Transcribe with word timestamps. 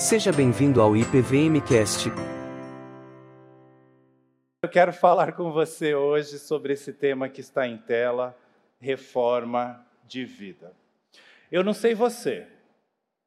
Seja 0.00 0.32
bem-vindo 0.32 0.80
ao 0.80 0.96
IPVMcast. 0.96 2.08
Eu 4.62 4.68
quero 4.70 4.94
falar 4.94 5.32
com 5.32 5.52
você 5.52 5.94
hoje 5.94 6.38
sobre 6.38 6.72
esse 6.72 6.90
tema 6.94 7.28
que 7.28 7.42
está 7.42 7.68
em 7.68 7.76
tela, 7.76 8.34
reforma 8.80 9.86
de 10.06 10.24
vida. 10.24 10.72
Eu 11.52 11.62
não 11.62 11.74
sei 11.74 11.94
você, 11.94 12.46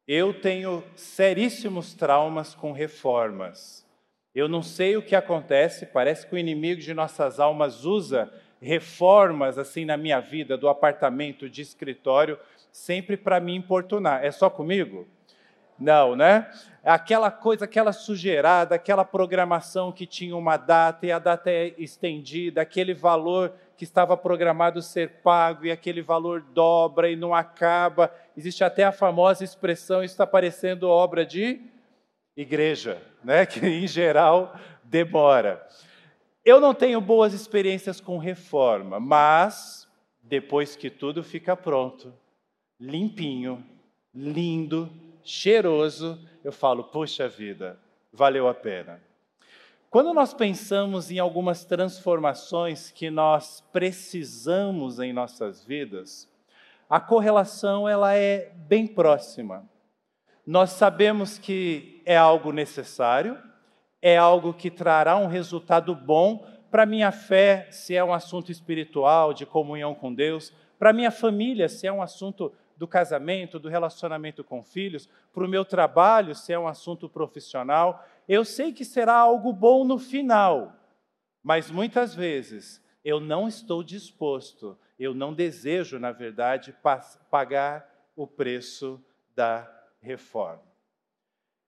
eu 0.07 0.33
tenho 0.33 0.83
seríssimos 0.95 1.93
traumas 1.93 2.55
com 2.55 2.71
reformas. 2.71 3.85
Eu 4.33 4.47
não 4.47 4.63
sei 4.63 4.97
o 4.97 5.03
que 5.03 5.15
acontece, 5.15 5.85
parece 5.85 6.25
que 6.25 6.33
o 6.33 6.39
inimigo 6.39 6.81
de 6.81 6.91
nossas 6.91 7.39
almas 7.39 7.85
usa 7.85 8.33
reformas 8.59 9.59
assim 9.59 9.85
na 9.85 9.95
minha 9.95 10.19
vida, 10.19 10.57
do 10.57 10.67
apartamento, 10.67 11.47
de 11.47 11.61
escritório, 11.61 12.39
sempre 12.71 13.15
para 13.15 13.39
me 13.39 13.55
importunar. 13.55 14.25
É 14.25 14.31
só 14.31 14.49
comigo? 14.49 15.07
Não, 15.83 16.15
né? 16.15 16.49
Aquela 16.81 17.29
coisa, 17.29 17.65
aquela 17.65 17.91
sujeirada, 17.91 18.75
aquela 18.75 19.03
programação 19.03 19.91
que 19.91 20.05
tinha 20.05 20.33
uma 20.33 20.55
data 20.55 21.05
e 21.05 21.11
a 21.11 21.19
data 21.19 21.51
é 21.51 21.73
estendida, 21.77 22.61
aquele 22.61 22.93
valor 22.93 23.53
que 23.75 23.83
estava 23.83 24.15
programado 24.15 24.81
ser 24.81 25.21
pago 25.21 25.65
e 25.65 25.71
aquele 25.71 26.01
valor 26.01 26.39
dobra 26.39 27.11
e 27.11 27.17
não 27.17 27.35
acaba. 27.35 28.13
Existe 28.37 28.63
até 28.63 28.85
a 28.85 28.93
famosa 28.93 29.43
expressão, 29.43 30.01
está 30.01 30.25
parecendo 30.25 30.87
obra 30.87 31.25
de 31.25 31.59
igreja, 32.35 33.01
né? 33.21 33.43
que 33.45 33.59
em 33.59 33.85
geral 33.85 34.55
demora. 34.85 35.67
Eu 36.45 36.61
não 36.61 36.73
tenho 36.73 37.01
boas 37.01 37.33
experiências 37.33 37.99
com 37.99 38.17
reforma, 38.17 39.01
mas 39.01 39.85
depois 40.21 40.77
que 40.77 40.89
tudo 40.89 41.21
fica 41.23 41.57
pronto, 41.57 42.13
limpinho, 42.79 43.61
lindo, 44.15 44.89
cheiroso, 45.23 46.19
eu 46.43 46.51
falo, 46.51 46.83
puxa 46.83 47.27
vida, 47.27 47.79
valeu 48.11 48.47
a 48.47 48.53
pena. 48.53 49.01
Quando 49.89 50.13
nós 50.13 50.33
pensamos 50.33 51.11
em 51.11 51.19
algumas 51.19 51.65
transformações 51.65 52.89
que 52.89 53.11
nós 53.11 53.61
precisamos 53.71 54.99
em 54.99 55.13
nossas 55.13 55.63
vidas, 55.63 56.27
a 56.89 56.99
correlação 56.99 57.87
ela 57.87 58.15
é 58.15 58.51
bem 58.55 58.87
próxima. 58.87 59.63
Nós 60.45 60.71
sabemos 60.71 61.37
que 61.37 62.01
é 62.05 62.17
algo 62.17 62.51
necessário, 62.51 63.37
é 64.01 64.17
algo 64.17 64.53
que 64.53 64.69
trará 64.69 65.15
um 65.15 65.27
resultado 65.27 65.95
bom 65.95 66.45
para 66.69 66.85
minha 66.85 67.11
fé, 67.11 67.67
se 67.69 67.95
é 67.95 68.03
um 68.03 68.13
assunto 68.13 68.51
espiritual, 68.51 69.31
de 69.31 69.45
comunhão 69.45 69.93
com 69.93 70.11
Deus, 70.11 70.51
para 70.79 70.91
minha 70.91 71.11
família, 71.11 71.69
se 71.69 71.85
é 71.85 71.93
um 71.93 72.01
assunto 72.01 72.51
do 72.77 72.87
casamento, 72.87 73.59
do 73.59 73.69
relacionamento 73.69 74.43
com 74.43 74.63
filhos, 74.63 75.09
para 75.33 75.43
o 75.43 75.47
meu 75.47 75.63
trabalho, 75.63 76.35
se 76.35 76.53
é 76.53 76.59
um 76.59 76.67
assunto 76.67 77.07
profissional. 77.07 78.05
Eu 78.27 78.43
sei 78.43 78.73
que 78.73 78.85
será 78.85 79.15
algo 79.15 79.53
bom 79.53 79.83
no 79.83 79.97
final, 79.97 80.75
mas 81.41 81.69
muitas 81.69 82.15
vezes 82.15 82.83
eu 83.03 83.19
não 83.19 83.47
estou 83.47 83.83
disposto, 83.83 84.77
eu 84.97 85.13
não 85.13 85.33
desejo, 85.33 85.99
na 85.99 86.11
verdade, 86.11 86.75
pagar 87.29 87.89
o 88.15 88.25
preço 88.25 89.03
da 89.35 89.69
reforma. 90.01 90.61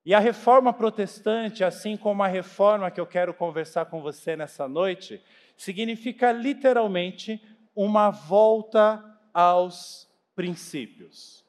E 0.05 0.13
a 0.13 0.19
reforma 0.19 0.71
protestante, 0.71 1.63
assim 1.63 1.97
como 1.97 2.21
a 2.21 2.27
reforma 2.27 2.91
que 2.91 3.01
eu 3.01 3.07
quero 3.07 3.33
conversar 3.33 3.85
com 3.85 4.01
você 4.01 4.35
nessa 4.35 4.67
noite, 4.67 5.21
significa 5.57 6.31
literalmente 6.31 7.41
uma 7.75 8.11
volta 8.11 9.03
aos 9.33 10.07
princípios. 10.35 11.45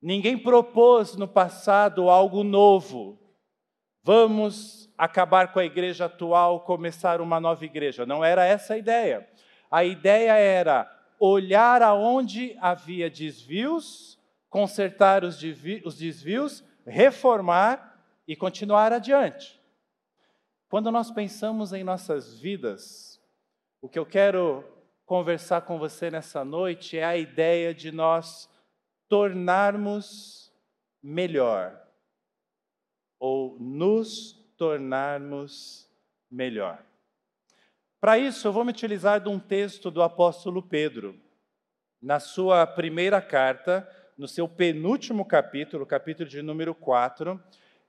Ninguém 0.00 0.36
propôs 0.36 1.16
no 1.16 1.28
passado 1.28 2.10
algo 2.10 2.42
novo. 2.42 3.18
Vamos 4.02 4.92
acabar 4.98 5.52
com 5.52 5.60
a 5.60 5.64
igreja 5.64 6.06
atual, 6.06 6.60
começar 6.60 7.20
uma 7.20 7.38
nova 7.38 7.64
igreja. 7.64 8.04
Não 8.04 8.24
era 8.24 8.44
essa 8.44 8.74
a 8.74 8.78
ideia. 8.78 9.28
A 9.70 9.84
ideia 9.84 10.32
era 10.32 10.90
olhar 11.20 11.82
aonde 11.82 12.56
havia 12.60 13.08
desvios, 13.08 14.18
consertar 14.50 15.22
os 15.22 15.38
desvios, 15.38 16.64
reformar 16.84 18.04
e 18.26 18.34
continuar 18.34 18.92
adiante. 18.92 19.60
Quando 20.68 20.90
nós 20.90 21.10
pensamos 21.10 21.72
em 21.72 21.84
nossas 21.84 22.40
vidas, 22.40 23.20
o 23.80 23.88
que 23.88 23.98
eu 23.98 24.06
quero 24.06 24.64
conversar 25.12 25.60
com 25.60 25.78
você 25.78 26.10
nessa 26.10 26.42
noite 26.42 26.96
é 26.96 27.04
a 27.04 27.18
ideia 27.18 27.74
de 27.74 27.92
nós 27.92 28.48
tornarmos 29.10 30.50
melhor 31.02 31.78
ou 33.20 33.58
nos 33.60 34.32
tornarmos 34.56 35.86
melhor. 36.30 36.82
Para 38.00 38.18
isso, 38.18 38.48
eu 38.48 38.54
vou 38.54 38.64
me 38.64 38.70
utilizar 38.70 39.20
de 39.20 39.28
um 39.28 39.38
texto 39.38 39.90
do 39.90 40.02
apóstolo 40.02 40.62
Pedro, 40.62 41.14
na 42.00 42.18
sua 42.18 42.66
primeira 42.66 43.20
carta, 43.20 43.86
no 44.16 44.26
seu 44.26 44.48
penúltimo 44.48 45.26
capítulo, 45.26 45.84
capítulo 45.84 46.26
de 46.26 46.40
número 46.40 46.74
4. 46.74 47.38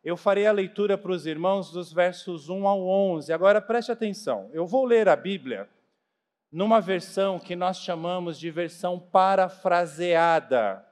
Eu 0.04 0.18
farei 0.18 0.46
a 0.46 0.52
leitura 0.52 0.98
para 0.98 1.14
os 1.14 1.26
irmãos 1.26 1.72
dos 1.72 1.94
versos 1.94 2.50
1 2.50 2.68
ao 2.68 2.86
11. 2.86 3.32
Agora 3.32 3.62
preste 3.62 3.94
atenção, 3.94 4.50
eu 4.52 4.68
vou 4.68 4.84
ler 4.84 5.08
a 5.08 5.16
Bíblia 5.16 5.70
numa 6.54 6.80
versão 6.80 7.40
que 7.40 7.56
nós 7.56 7.80
chamamos 7.80 8.40
de 8.40 8.52
versão 8.52 9.00
parafraseada. 9.00 10.86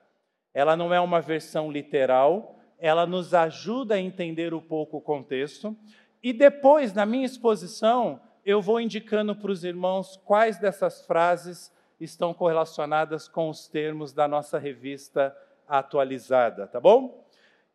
Ela 0.55 0.75
não 0.75 0.91
é 0.91 0.99
uma 0.99 1.21
versão 1.21 1.71
literal, 1.71 2.59
ela 2.79 3.05
nos 3.05 3.31
ajuda 3.35 3.93
a 3.93 3.99
entender 3.99 4.55
um 4.55 4.59
pouco 4.59 4.97
o 4.97 5.01
contexto. 5.01 5.77
E 6.23 6.33
depois, 6.33 6.93
na 6.93 7.05
minha 7.05 7.27
exposição, 7.27 8.19
eu 8.43 8.59
vou 8.59 8.81
indicando 8.81 9.35
para 9.35 9.51
os 9.51 9.63
irmãos 9.63 10.19
quais 10.25 10.57
dessas 10.57 11.05
frases 11.05 11.71
estão 11.99 12.33
correlacionadas 12.33 13.27
com 13.27 13.47
os 13.47 13.67
termos 13.67 14.11
da 14.11 14.27
nossa 14.27 14.57
revista 14.57 15.35
atualizada, 15.67 16.65
tá 16.65 16.79
bom? 16.79 17.23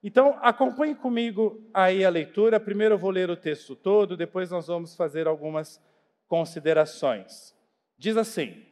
Então, 0.03 0.37
acompanhe 0.43 0.97
comigo 0.97 1.65
aí 1.73 2.05
a 2.05 2.11
leitura. 2.11 2.59
Primeiro 2.59 2.95
eu 2.95 2.99
vou 2.99 3.11
ler 3.11 3.31
o 3.31 3.37
texto 3.37 3.77
todo, 3.77 4.17
depois 4.17 4.51
nós 4.51 4.67
vamos 4.67 4.97
fazer 4.97 5.29
algumas 5.29 5.81
considerações. 6.27 7.56
Diz 7.99 8.17
assim: 8.17 8.65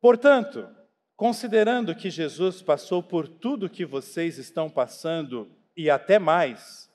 Portanto, 0.00 0.68
considerando 1.16 1.94
que 1.94 2.10
Jesus 2.10 2.62
passou 2.62 3.02
por 3.02 3.26
tudo 3.26 3.70
que 3.70 3.84
vocês 3.84 4.38
estão 4.38 4.68
passando 4.68 5.50
e 5.76 5.88
até 5.88 6.18
mais, 6.18 6.90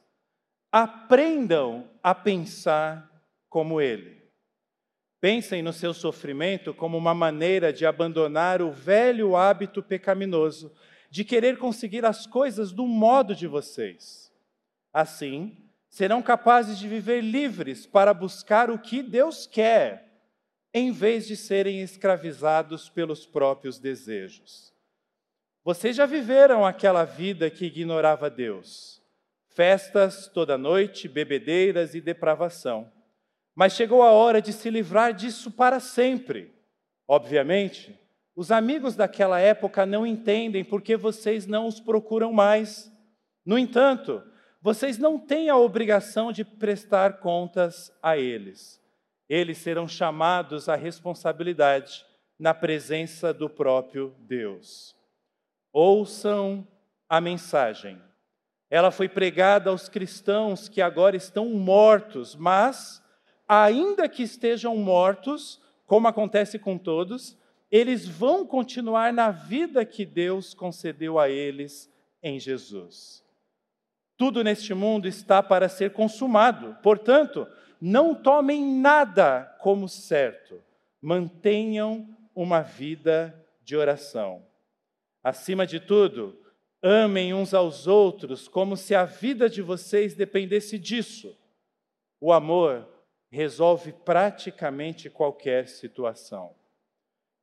aprendam 0.72 1.90
a 2.02 2.14
pensar 2.16 3.10
como 3.50 3.82
ele. 3.82 4.24
Pensem 5.20 5.62
no 5.62 5.72
seu 5.72 5.94
sofrimento 5.94 6.74
como 6.74 6.98
uma 6.98 7.14
maneira 7.14 7.72
de 7.72 7.86
abandonar 7.86 8.62
o 8.62 8.72
velho 8.72 9.36
hábito 9.36 9.82
pecaminoso 9.82 10.74
de 11.10 11.24
querer 11.24 11.58
conseguir 11.60 12.04
as 12.06 12.26
coisas 12.26 12.72
do 12.72 12.88
modo 12.88 13.36
de 13.36 13.46
vocês. 13.46 14.34
Assim, 14.92 15.56
serão 15.88 16.24
capazes 16.24 16.80
de 16.80 16.88
viver 16.88 17.22
livres 17.22 17.86
para 17.86 18.14
buscar 18.14 18.72
o 18.72 18.80
que 18.80 19.04
Deus 19.04 19.46
quer 19.46 20.13
em 20.74 20.92
vez 20.92 21.28
de 21.28 21.38
serem 21.38 21.82
escravizados 21.82 22.90
pelos 22.90 23.28
próprios 23.28 23.78
desejos. 23.78 24.74
Vocês 25.64 25.96
já 25.96 26.06
viveram 26.06 26.66
aquela 26.66 27.06
vida 27.06 27.50
que 27.50 27.66
ignorava 27.66 28.30
Deus? 28.30 29.02
Festas 29.50 30.28
toda 30.28 30.58
noite, 30.58 31.08
bebedeiras 31.08 31.94
e 31.94 32.02
depravação. 32.02 32.92
Mas 33.54 33.74
chegou 33.74 34.02
a 34.02 34.12
hora 34.12 34.42
de 34.42 34.52
se 34.52 34.70
livrar 34.72 35.14
disso 35.14 35.52
para 35.52 35.80
sempre. 35.80 36.52
Obviamente, 37.08 37.98
os 38.36 38.52
amigos 38.52 38.96
daquela 38.96 39.40
época 39.40 39.86
não 39.86 40.08
entendem 40.08 40.66
porque 40.66 40.98
vocês 40.98 41.46
não 41.46 41.68
os 41.68 41.80
procuram 41.80 42.34
mais. 42.34 42.92
No 43.46 43.60
entanto, 43.60 44.24
vocês 44.60 44.98
não 44.98 45.20
têm 45.20 45.50
a 45.50 45.58
obrigação 45.58 46.32
de 46.32 46.44
prestar 46.44 47.20
contas 47.20 47.96
a 48.02 48.18
eles 48.18 48.83
eles 49.34 49.58
serão 49.58 49.88
chamados 49.88 50.70
à 50.70 50.76
responsabilidade 50.76 52.06
na 52.38 52.54
presença 52.54 53.34
do 53.34 53.50
próprio 53.50 54.14
Deus. 54.20 54.96
Ouçam 55.72 56.68
a 57.10 57.20
mensagem. 57.20 58.00
Ela 58.70 58.92
foi 58.92 59.10
pregada 59.10 59.72
aos 59.72 59.90
cristãos 59.90 60.70
que 60.70 60.82
agora 60.82 61.16
estão 61.16 61.50
mortos, 61.50 62.36
mas, 62.36 63.04
ainda 63.48 64.08
que 64.08 64.22
estejam 64.22 64.78
mortos, 64.78 65.60
como 65.88 66.08
acontece 66.08 66.60
com 66.60 66.78
todos, 66.78 67.36
eles 67.72 68.08
vão 68.08 68.46
continuar 68.46 69.12
na 69.12 69.32
vida 69.32 69.84
que 69.84 70.06
Deus 70.06 70.54
concedeu 70.54 71.18
a 71.18 71.28
eles 71.28 71.92
em 72.22 72.40
Jesus. 72.40 73.24
Tudo 74.16 74.44
neste 74.44 74.76
mundo 74.76 75.08
está 75.08 75.42
para 75.42 75.68
ser 75.68 75.92
consumado, 75.92 76.78
portanto, 76.84 77.48
não 77.92 78.16
tomem 78.16 78.64
nada 78.64 79.58
como 79.60 79.90
certo, 79.90 80.62
mantenham 81.02 82.08
uma 82.36 82.62
vida 82.62 83.34
de 83.64 83.76
oração. 83.76 84.46
Acima 85.24 85.66
de 85.68 85.80
tudo, 85.80 86.38
Amem 86.86 87.34
uns 87.34 87.54
aos 87.54 87.88
outros 87.88 88.50
como 88.50 88.76
se 88.76 88.94
a 88.94 89.06
vida 89.06 89.50
de 89.50 89.62
vocês 89.62 90.14
dependesse 90.14 90.78
disso. 90.78 91.34
O 92.20 92.34
amor 92.34 92.86
resolve 93.32 93.94
praticamente 93.94 95.10
qualquer 95.10 95.70
situação. 95.70 96.54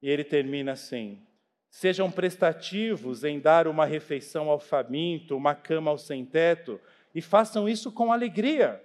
E 0.02 0.10
ele 0.10 0.24
termina 0.24 0.72
assim: 0.72 1.22
Sejam 1.70 2.10
prestativos 2.10 3.24
em 3.24 3.40
dar 3.40 3.66
uma 3.66 3.86
refeição 3.86 4.50
ao 4.50 4.60
faminto, 4.60 5.34
uma 5.34 5.54
cama 5.54 5.90
ao 5.90 5.96
sem-teto, 5.96 6.78
e 7.14 7.22
façam 7.22 7.66
isso 7.66 7.90
com 7.90 8.12
alegria. 8.12 8.84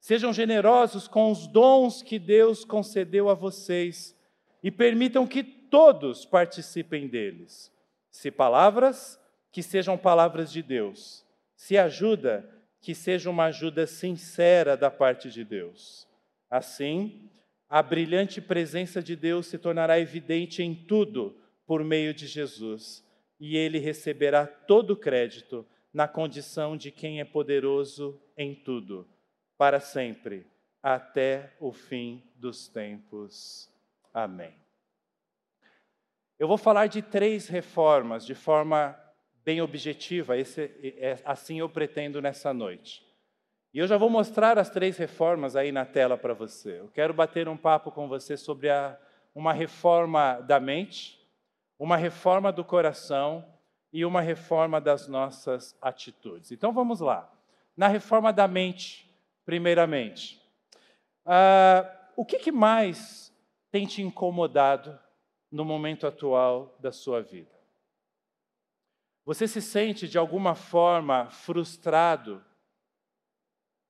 Sejam 0.00 0.32
generosos 0.32 1.06
com 1.06 1.30
os 1.30 1.46
dons 1.46 2.02
que 2.02 2.18
Deus 2.18 2.64
concedeu 2.64 3.28
a 3.28 3.34
vocês 3.34 4.16
e 4.62 4.70
permitam 4.70 5.26
que 5.26 5.44
todos 5.44 6.24
participem 6.24 7.06
deles. 7.06 7.70
Se 8.10 8.30
palavras, 8.30 9.20
que 9.52 9.62
sejam 9.62 9.98
palavras 9.98 10.50
de 10.50 10.62
Deus. 10.62 11.24
Se 11.54 11.76
ajuda, 11.76 12.48
que 12.80 12.94
seja 12.94 13.28
uma 13.28 13.44
ajuda 13.44 13.86
sincera 13.86 14.76
da 14.76 14.90
parte 14.90 15.30
de 15.30 15.44
Deus. 15.44 16.08
Assim, 16.48 17.30
a 17.68 17.82
brilhante 17.82 18.40
presença 18.40 19.02
de 19.02 19.14
Deus 19.14 19.46
se 19.46 19.58
tornará 19.58 20.00
evidente 20.00 20.62
em 20.62 20.74
tudo 20.74 21.36
por 21.66 21.84
meio 21.84 22.12
de 22.12 22.26
Jesus, 22.26 23.04
e 23.38 23.56
ele 23.56 23.78
receberá 23.78 24.46
todo 24.46 24.92
o 24.92 24.96
crédito 24.96 25.64
na 25.92 26.08
condição 26.08 26.76
de 26.76 26.90
quem 26.90 27.20
é 27.20 27.24
poderoso 27.24 28.20
em 28.36 28.54
tudo, 28.54 29.06
para 29.60 29.78
sempre, 29.78 30.46
até 30.82 31.52
o 31.60 31.70
fim 31.70 32.24
dos 32.34 32.66
tempos. 32.66 33.70
Amém. 34.10 34.54
Eu 36.38 36.48
vou 36.48 36.56
falar 36.56 36.86
de 36.86 37.02
três 37.02 37.46
reformas 37.46 38.24
de 38.24 38.34
forma 38.34 38.98
bem 39.44 39.60
objetiva, 39.60 40.34
esse, 40.38 40.62
é, 40.98 41.20
assim 41.26 41.58
eu 41.58 41.68
pretendo 41.68 42.22
nessa 42.22 42.54
noite. 42.54 43.04
E 43.74 43.78
eu 43.78 43.86
já 43.86 43.98
vou 43.98 44.08
mostrar 44.08 44.58
as 44.58 44.70
três 44.70 44.96
reformas 44.96 45.54
aí 45.54 45.70
na 45.70 45.84
tela 45.84 46.16
para 46.16 46.32
você. 46.32 46.80
Eu 46.80 46.88
quero 46.88 47.12
bater 47.12 47.46
um 47.46 47.56
papo 47.58 47.90
com 47.90 48.08
você 48.08 48.38
sobre 48.38 48.70
a, 48.70 48.98
uma 49.34 49.52
reforma 49.52 50.40
da 50.40 50.58
mente, 50.58 51.20
uma 51.78 51.98
reforma 51.98 52.50
do 52.50 52.64
coração 52.64 53.44
e 53.92 54.06
uma 54.06 54.22
reforma 54.22 54.80
das 54.80 55.06
nossas 55.06 55.76
atitudes. 55.82 56.50
Então 56.50 56.72
vamos 56.72 57.00
lá. 57.00 57.30
Na 57.76 57.88
reforma 57.88 58.32
da 58.32 58.48
mente, 58.48 59.09
primeiramente, 59.44 60.40
uh, 61.26 61.88
o 62.16 62.24
que, 62.24 62.38
que 62.38 62.52
mais 62.52 63.32
tem 63.70 63.86
te 63.86 64.02
incomodado 64.02 64.98
no 65.50 65.64
momento 65.64 66.06
atual 66.06 66.76
da 66.80 66.92
sua 66.92 67.22
vida? 67.22 67.50
Você 69.24 69.46
se 69.46 69.62
sente 69.62 70.08
de 70.08 70.18
alguma 70.18 70.54
forma 70.54 71.30
frustrado 71.30 72.44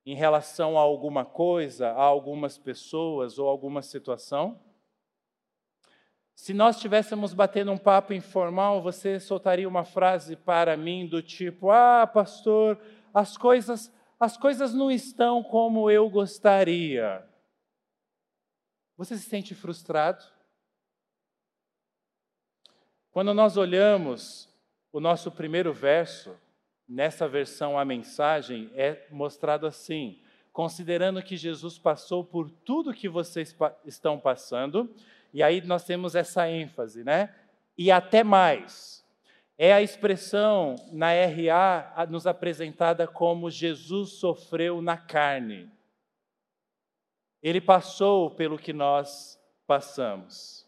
em 0.05 0.15
relação 0.15 0.77
a 0.77 0.81
alguma 0.81 1.25
coisa, 1.25 1.89
a 1.89 2.01
algumas 2.01 2.57
pessoas 2.57 3.39
ou 3.39 3.47
alguma 3.47 3.81
situação? 3.81 4.59
Se 6.35 6.53
nós 6.53 6.75
estivéssemos 6.75 7.33
batendo 7.33 7.71
um 7.71 7.77
papo 7.77 8.13
informal, 8.13 8.81
você 8.81 9.19
soltaria 9.19 9.67
uma 9.67 9.85
frase 9.85 10.35
para 10.35 10.75
mim 10.75 11.07
do 11.07 11.21
tipo: 11.21 11.69
"Ah, 11.69 12.07
pastor, 12.07 12.79
as 13.13 13.37
coisas, 13.37 13.93
as 14.21 14.37
coisas 14.37 14.73
não 14.73 14.91
estão 14.91 15.43
como 15.43 15.89
eu 15.89 16.09
gostaria". 16.09 17.27
Você 18.95 19.17
se 19.17 19.27
sente 19.27 19.55
frustrado? 19.55 20.23
Quando 23.11 23.33
nós 23.33 23.57
olhamos 23.57 24.47
o 24.91 24.99
nosso 24.99 25.31
primeiro 25.31 25.73
verso, 25.73 26.33
nessa 26.87 27.27
versão 27.27 27.77
a 27.77 27.83
mensagem 27.83 28.69
é 28.75 29.07
mostrado 29.09 29.65
assim: 29.65 30.21
considerando 30.53 31.23
que 31.23 31.35
Jesus 31.35 31.77
passou 31.79 32.23
por 32.23 32.49
tudo 32.49 32.93
que 32.93 33.09
vocês 33.09 33.55
estão 33.85 34.19
passando, 34.19 34.93
e 35.33 35.41
aí 35.41 35.61
nós 35.61 35.83
temos 35.83 36.13
essa 36.15 36.49
ênfase, 36.49 37.03
né? 37.03 37.33
E 37.77 37.91
até 37.91 38.23
mais. 38.23 39.00
É 39.61 39.71
a 39.73 39.81
expressão 39.81 40.75
na 40.91 41.09
RA 41.11 42.07
nos 42.09 42.25
apresentada 42.25 43.05
como 43.05 43.51
Jesus 43.51 44.13
sofreu 44.13 44.81
na 44.81 44.97
carne. 44.97 45.69
Ele 47.43 47.61
passou 47.61 48.31
pelo 48.31 48.57
que 48.57 48.73
nós 48.73 49.39
passamos. 49.67 50.67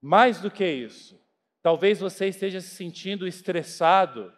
Mais 0.00 0.40
do 0.40 0.50
que 0.50 0.66
isso, 0.66 1.22
Talvez 1.62 2.00
você 2.00 2.26
esteja 2.26 2.60
se 2.60 2.74
sentindo 2.74 3.26
estressado, 3.26 4.32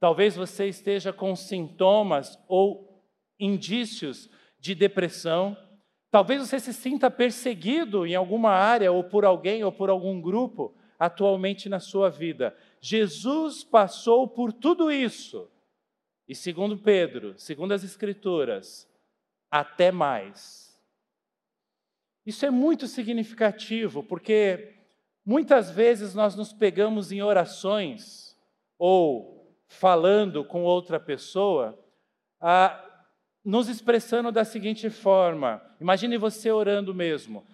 talvez 0.00 0.34
você 0.34 0.68
esteja 0.68 1.12
com 1.12 1.36
sintomas 1.36 2.42
ou 2.48 3.04
indícios 3.38 4.30
de 4.58 4.74
depressão, 4.74 5.54
talvez 6.10 6.40
você 6.40 6.58
se 6.58 6.72
sinta 6.72 7.10
perseguido 7.10 8.06
em 8.06 8.14
alguma 8.14 8.52
área 8.52 8.90
ou 8.90 9.04
por 9.04 9.24
alguém 9.26 9.62
ou 9.62 9.70
por 9.70 9.90
algum 9.90 10.18
grupo 10.18 10.74
atualmente 10.98 11.68
na 11.68 11.78
sua 11.78 12.08
vida. 12.08 12.56
Jesus 12.82 13.64
passou 13.64 14.28
por 14.28 14.52
tudo 14.52 14.90
isso. 14.90 15.50
E 16.28 16.34
segundo 16.34 16.76
Pedro, 16.76 17.38
segundo 17.38 17.72
as 17.72 17.82
Escrituras, 17.82 18.86
até 19.50 19.90
mais. 19.90 20.78
Isso 22.26 22.44
é 22.44 22.50
muito 22.50 22.86
significativo, 22.86 24.02
porque 24.02 24.82
Muitas 25.24 25.70
vezes 25.70 26.14
nós 26.14 26.34
nos 26.34 26.52
pegamos 26.52 27.12
em 27.12 27.22
orações 27.22 28.36
ou 28.76 29.56
falando 29.68 30.44
com 30.44 30.64
outra 30.64 30.98
pessoa, 30.98 31.78
ah, 32.40 32.84
nos 33.44 33.68
expressando 33.68 34.32
da 34.32 34.44
seguinte 34.44 34.90
forma: 34.90 35.62
imagine 35.80 36.18
você 36.18 36.50
orando 36.50 36.92
mesmo, 36.92 37.46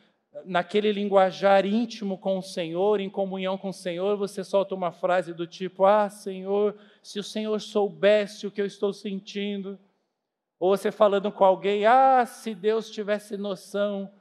naquele 0.45 0.93
linguajar 0.93 1.65
íntimo 1.65 2.19
com 2.19 2.39
o 2.39 2.43
Senhor, 2.43 3.01
em 3.01 3.11
comunhão 3.11 3.57
com 3.57 3.71
o 3.71 3.73
Senhor, 3.73 4.17
você 4.17 4.45
solta 4.45 4.75
uma 4.75 4.93
frase 4.93 5.33
do 5.33 5.47
tipo: 5.47 5.85
Ah, 5.85 6.09
Senhor, 6.09 6.79
se 7.03 7.19
o 7.19 7.25
Senhor 7.25 7.61
soubesse 7.61 8.47
o 8.47 8.51
que 8.51 8.61
eu 8.61 8.67
estou 8.67 8.93
sentindo. 8.93 9.79
Ou 10.59 10.77
você 10.77 10.91
falando 10.91 11.31
com 11.31 11.45
alguém: 11.45 11.87
Ah, 11.87 12.25
se 12.27 12.55
Deus 12.55 12.91
tivesse 12.91 13.37
noção 13.37 14.13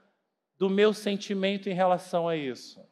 do 0.58 0.70
meu 0.70 0.94
sentimento 0.94 1.70
em 1.70 1.74
relação 1.74 2.28
a 2.28 2.36
isso. 2.36 2.86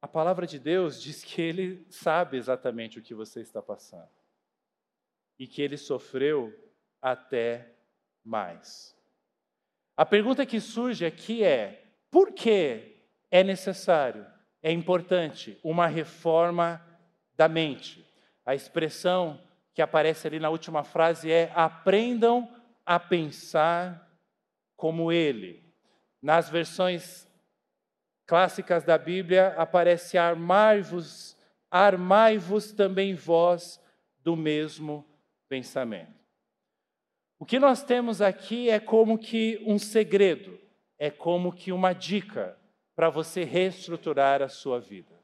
A 0.00 0.06
palavra 0.06 0.46
de 0.46 0.58
Deus 0.58 1.02
diz 1.02 1.24
que 1.24 1.40
ele 1.40 1.86
sabe 1.90 2.36
exatamente 2.36 2.98
o 2.98 3.02
que 3.02 3.14
você 3.14 3.40
está 3.40 3.62
passando 3.62 4.10
e 5.38 5.46
que 5.46 5.62
ele 5.62 5.76
sofreu 5.76 6.52
até 7.00 7.74
mais. 8.22 8.93
A 9.96 10.04
pergunta 10.04 10.44
que 10.44 10.60
surge 10.60 11.06
aqui 11.06 11.44
é: 11.44 11.84
por 12.10 12.32
que 12.32 12.96
é 13.30 13.44
necessário, 13.44 14.26
é 14.62 14.72
importante 14.72 15.58
uma 15.62 15.86
reforma 15.86 16.84
da 17.36 17.48
mente? 17.48 18.04
A 18.44 18.54
expressão 18.54 19.40
que 19.72 19.82
aparece 19.82 20.26
ali 20.26 20.40
na 20.40 20.50
última 20.50 20.82
frase 20.84 21.30
é: 21.30 21.50
aprendam 21.54 22.48
a 22.84 22.98
pensar 22.98 24.10
como 24.76 25.12
ele. 25.12 25.62
Nas 26.20 26.48
versões 26.48 27.28
clássicas 28.26 28.84
da 28.84 28.98
Bíblia 28.98 29.54
aparece 29.56 30.18
armai-vos, 30.18 31.36
armai-vos 31.70 32.72
também 32.72 33.14
vós 33.14 33.80
do 34.22 34.34
mesmo 34.34 35.06
pensamento. 35.48 36.23
O 37.38 37.44
que 37.44 37.58
nós 37.58 37.82
temos 37.82 38.22
aqui 38.22 38.70
é 38.70 38.78
como 38.78 39.18
que 39.18 39.62
um 39.66 39.78
segredo, 39.78 40.58
é 40.98 41.10
como 41.10 41.52
que 41.52 41.72
uma 41.72 41.92
dica 41.92 42.56
para 42.94 43.10
você 43.10 43.44
reestruturar 43.44 44.42
a 44.42 44.48
sua 44.48 44.80
vida. 44.80 45.14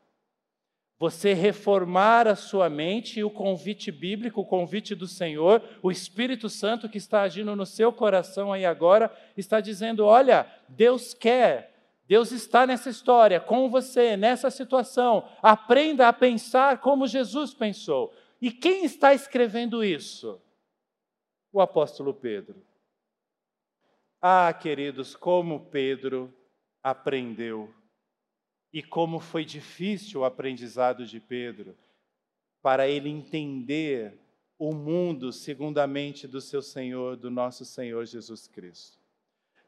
Você 0.99 1.33
reformar 1.33 2.29
a 2.29 2.37
sua 2.37 2.69
mente 2.69 3.21
e 3.21 3.25
o 3.25 3.31
convite 3.31 3.91
bíblico, 3.91 4.43
o 4.43 4.47
convite 4.47 4.95
do 4.95 5.07
Senhor, 5.07 5.63
o 5.83 5.91
Espírito 5.91 6.49
Santo 6.51 6.89
que 6.89 6.99
está 6.99 7.23
agindo 7.23 7.57
no 7.57 7.65
seu 7.65 7.91
coração 7.91 8.53
aí 8.53 8.67
agora, 8.67 9.11
está 9.35 9.61
dizendo: 9.61 10.05
olha, 10.05 10.47
Deus 10.69 11.15
quer 11.15 11.71
Deus 12.11 12.33
está 12.33 12.67
nessa 12.67 12.91
história 12.91 13.39
com 13.39 13.71
você, 13.71 14.17
nessa 14.17 14.51
situação. 14.51 15.29
Aprenda 15.41 16.09
a 16.09 16.13
pensar 16.13 16.79
como 16.79 17.07
Jesus 17.07 17.55
pensou. 17.55 18.13
E 18.43 18.51
quem 18.51 18.85
está 18.85 19.15
escrevendo 19.15 19.85
isso? 19.85 20.43
O 21.53 21.61
apóstolo 21.61 22.15
Pedro. 22.15 22.63
Ah, 24.23 24.53
queridos, 24.53 25.17
como 25.17 25.67
Pedro 25.67 26.33
aprendeu 26.83 27.73
e 28.73 28.83
como 28.83 29.19
foi 29.19 29.45
difícil 29.45 30.21
o 30.21 30.25
aprendizado 30.25 31.05
de 31.05 31.19
Pedro 31.19 31.77
para 32.63 32.87
ele 32.87 33.09
entender 33.09 34.19
o 34.59 34.75
mundo 34.75 35.33
segundo 35.33 35.79
a 35.79 35.87
mente 35.87 36.29
do 36.29 36.41
seu 36.41 36.61
Senhor, 36.61 37.17
do 37.17 37.31
nosso 37.31 37.65
Senhor 37.65 38.05
Jesus 38.05 38.47
Cristo. 38.47 38.99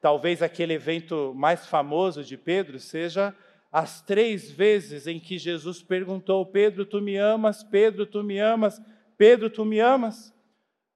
Talvez 0.00 0.42
aquele 0.42 0.74
evento 0.74 1.32
mais 1.34 1.66
famoso 1.66 2.22
de 2.22 2.36
Pedro 2.36 2.78
seja 2.78 3.34
as 3.70 4.02
três 4.02 4.50
vezes 4.50 5.06
em 5.06 5.18
que 5.18 5.38
Jesus 5.38 5.82
perguntou: 5.82 6.44
Pedro, 6.44 6.84
tu 6.84 7.00
me 7.00 7.16
amas? 7.16 7.64
Pedro, 7.64 8.04
tu 8.04 8.22
me 8.22 8.38
amas? 8.38 8.80
Pedro, 9.16 9.48
tu 9.48 9.64
me 9.64 9.80
amas? 9.80 10.34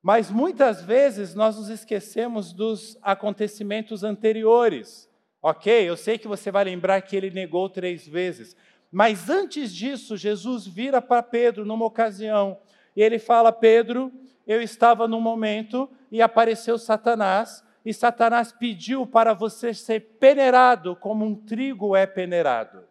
Mas 0.07 0.31
muitas 0.31 0.85
vezes 0.85 1.35
nós 1.35 1.57
nos 1.57 1.69
esquecemos 1.69 2.53
dos 2.53 2.97
acontecimentos 3.03 4.05
anteriores. 4.05 5.11
Ok, 5.43 5.69
eu 5.83 5.97
sei 5.97 6.17
que 6.17 6.29
você 6.29 6.49
vai 6.49 6.63
lembrar 6.63 7.03
que 7.03 7.17
ele 7.17 7.29
negou 7.29 7.69
três 7.69 8.07
vezes, 8.07 8.57
mas 8.89 9.29
antes 9.29 9.75
disso, 9.75 10.17
Jesus 10.17 10.65
vira 10.65 11.03
para 11.03 11.25
Pedro 11.25 11.65
numa 11.65 11.85
ocasião 11.85 12.57
e 12.95 13.03
ele 13.03 13.19
fala: 13.19 13.51
Pedro, 13.51 14.13
eu 14.47 14.63
estava 14.63 15.09
num 15.09 15.21
momento 15.21 15.91
e 16.09 16.23
apareceu 16.23 16.79
Satanás, 16.79 17.65
e 17.85 17.93
Satanás 17.93 18.53
pediu 18.53 19.09
para 19.09 19.35
você 19.35 19.75
ser 19.75 20.19
peneirado 20.21 20.95
como 20.95 21.25
um 21.25 21.35
trigo 21.35 21.97
é 21.97 22.07
peneirado. 22.07 22.85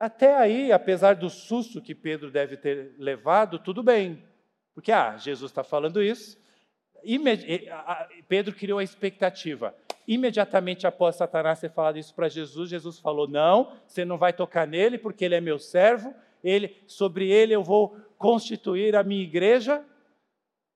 Até 0.00 0.36
aí, 0.36 0.72
apesar 0.72 1.14
do 1.14 1.30
susto 1.30 1.80
que 1.80 1.94
Pedro 1.94 2.28
deve 2.28 2.56
ter 2.56 2.96
levado, 2.98 3.60
tudo 3.60 3.84
bem. 3.84 4.26
Porque, 4.78 4.92
ah, 4.92 5.16
Jesus 5.16 5.50
está 5.50 5.64
falando 5.64 6.00
isso. 6.00 6.38
Pedro 8.28 8.54
criou 8.54 8.78
a 8.78 8.84
expectativa. 8.84 9.74
Imediatamente 10.06 10.86
após 10.86 11.16
Satanás 11.16 11.58
ter 11.58 11.72
falado 11.72 11.98
isso 11.98 12.14
para 12.14 12.28
Jesus, 12.28 12.70
Jesus 12.70 13.00
falou: 13.00 13.26
Não, 13.26 13.76
você 13.88 14.04
não 14.04 14.16
vai 14.16 14.32
tocar 14.32 14.68
nele, 14.68 14.96
porque 14.96 15.24
ele 15.24 15.34
é 15.34 15.40
meu 15.40 15.58
servo, 15.58 16.14
ele, 16.44 16.80
sobre 16.86 17.28
ele 17.28 17.52
eu 17.52 17.64
vou 17.64 17.96
constituir 18.16 18.94
a 18.94 19.02
minha 19.02 19.24
igreja. 19.24 19.84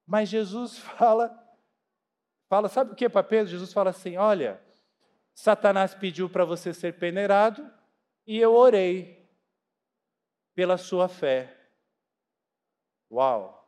Mas 0.05 0.29
Jesus 0.29 0.77
fala, 0.99 1.33
fala, 2.49 2.69
sabe 2.69 2.91
o 2.91 2.97
que 2.97 3.09
para 3.09 3.23
Pedro? 3.23 3.53
Jesus 3.53 3.73
fala 3.73 3.91
assim: 3.91 4.17
olha, 4.17 4.61
Satanás 5.33 5.95
pediu 5.95 6.29
para 6.29 6.45
você 6.45 6.75
ser 6.75 6.99
peneirado 6.99 7.65
e 8.27 8.37
eu 8.37 8.53
orei 8.53 9.31
pela 10.57 10.77
sua 10.77 11.07
fé. 11.07 11.57
Uau! 13.09 13.62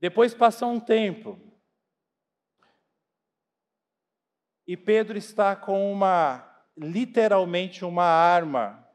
Depois 0.00 0.34
passou 0.34 0.70
um 0.70 0.80
tempo. 0.80 1.38
E 4.66 4.76
Pedro 4.76 5.16
está 5.16 5.56
com 5.56 5.92
uma, 5.92 6.66
literalmente 6.76 7.84
uma 7.84 8.04
arma 8.04 8.88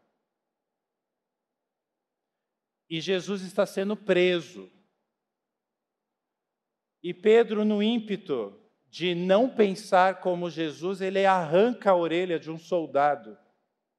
e 2.94 3.02
Jesus 3.02 3.42
está 3.42 3.66
sendo 3.66 3.98
preso. 3.98 4.72
E 7.02 7.12
Pedro, 7.12 7.66
no 7.66 7.82
ímpeto 7.82 8.56
de 8.88 9.16
não 9.16 9.50
pensar 9.50 10.22
como 10.22 10.48
Jesus, 10.48 11.02
ele 11.02 11.26
arranca 11.26 11.90
a 11.90 11.96
orelha 11.96 12.40
de 12.40 12.52
um 12.52 12.58
soldado 12.60 13.36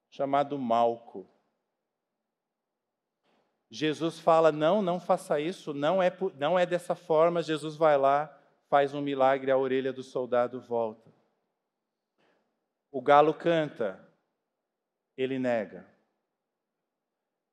chamado 0.08 0.56
Malco. 0.56 1.28
Jesus 3.74 4.20
fala: 4.20 4.52
Não, 4.52 4.80
não 4.80 5.00
faça 5.00 5.40
isso, 5.40 5.74
não 5.74 6.00
é, 6.00 6.16
não 6.38 6.56
é 6.56 6.64
dessa 6.64 6.94
forma. 6.94 7.42
Jesus 7.42 7.74
vai 7.74 7.98
lá, 7.98 8.32
faz 8.70 8.94
um 8.94 9.00
milagre, 9.00 9.50
a 9.50 9.58
orelha 9.58 9.92
do 9.92 10.04
soldado 10.04 10.60
volta. 10.60 11.12
O 12.92 13.02
galo 13.02 13.34
canta, 13.34 13.98
ele 15.16 15.40
nega. 15.40 15.84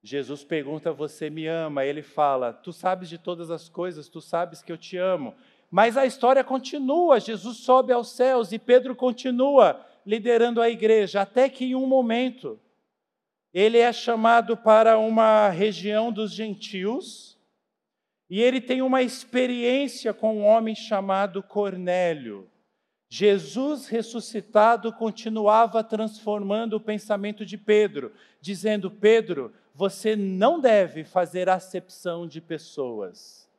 Jesus 0.04 0.44
pergunta: 0.44 0.94
Você 0.94 1.28
me 1.28 1.48
ama? 1.48 1.86
Ele 1.86 2.04
fala: 2.04 2.54
Tu 2.54 2.72
sabes 2.72 3.10
de 3.10 3.18
todas 3.18 3.50
as 3.50 3.68
coisas, 3.68 4.08
tu 4.08 4.22
sabes 4.22 4.62
que 4.62 4.72
eu 4.72 4.78
te 4.78 4.98
amo. 4.98 5.34
Mas 5.72 5.98
a 5.98 6.06
história 6.06 6.44
continua. 6.44 7.20
Jesus 7.20 7.58
sobe 7.58 7.92
aos 7.92 8.12
céus 8.12 8.52
e 8.52 8.60
Pedro 8.60 8.96
continua 8.96 9.84
liderando 10.06 10.62
a 10.62 10.70
igreja, 10.70 11.22
até 11.22 11.50
que 11.50 11.66
em 11.66 11.76
um 11.76 11.88
momento 11.88 12.60
ele 13.54 13.78
é 13.78 13.92
chamado 13.92 14.56
para 14.56 14.98
uma 14.98 15.50
região 15.50 16.12
dos 16.12 16.32
gentios 16.32 17.38
e 18.30 18.42
ele 18.42 18.62
tem 18.62 18.82
uma 18.82 19.02
experiência 19.02 20.14
com 20.14 20.38
um 20.38 20.46
homem 20.46 20.74
chamado 20.74 21.44
Cornélio. 21.44 22.50
Jesus 23.10 23.88
ressuscitado 23.88 24.94
continuava 24.94 25.84
transformando 25.84 26.78
o 26.78 26.80
pensamento 26.80 27.46
de 27.46 27.58
Pedro, 27.58 28.14
dizendo: 28.40 28.90
Pedro, 28.90 29.54
você 29.76 30.16
não 30.16 30.62
deve 30.62 31.04
fazer 31.04 31.50
acepção 31.50 32.26
de 32.26 32.40
pessoas. 32.40 33.50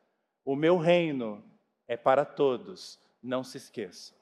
O 0.43 0.55
meu 0.55 0.77
reino 0.77 1.43
é 1.87 1.95
para 1.95 2.25
todos, 2.25 2.99
não 3.21 3.43
se 3.43 3.57
esqueça. 3.57 4.15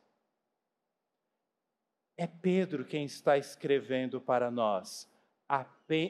É 2.18 2.28
Pedro 2.28 2.84
quem 2.84 3.06
está 3.06 3.38
escrevendo 3.38 4.20
para 4.20 4.51
nós. 4.51 5.10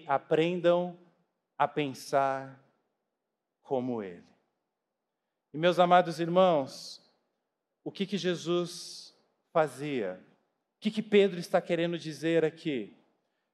Aprendam 0.07 0.97
a 1.57 1.67
pensar 1.67 2.59
como 3.63 4.03
ele. 4.03 4.31
E 5.53 5.57
meus 5.57 5.79
amados 5.79 6.19
irmãos, 6.19 7.01
o 7.83 7.91
que 7.91 8.05
que 8.05 8.17
Jesus 8.17 9.13
fazia? 9.51 10.19
O 10.77 10.81
que 10.81 10.91
que 10.91 11.01
Pedro 11.01 11.39
está 11.39 11.59
querendo 11.61 11.97
dizer 11.97 12.45
aqui? 12.45 12.95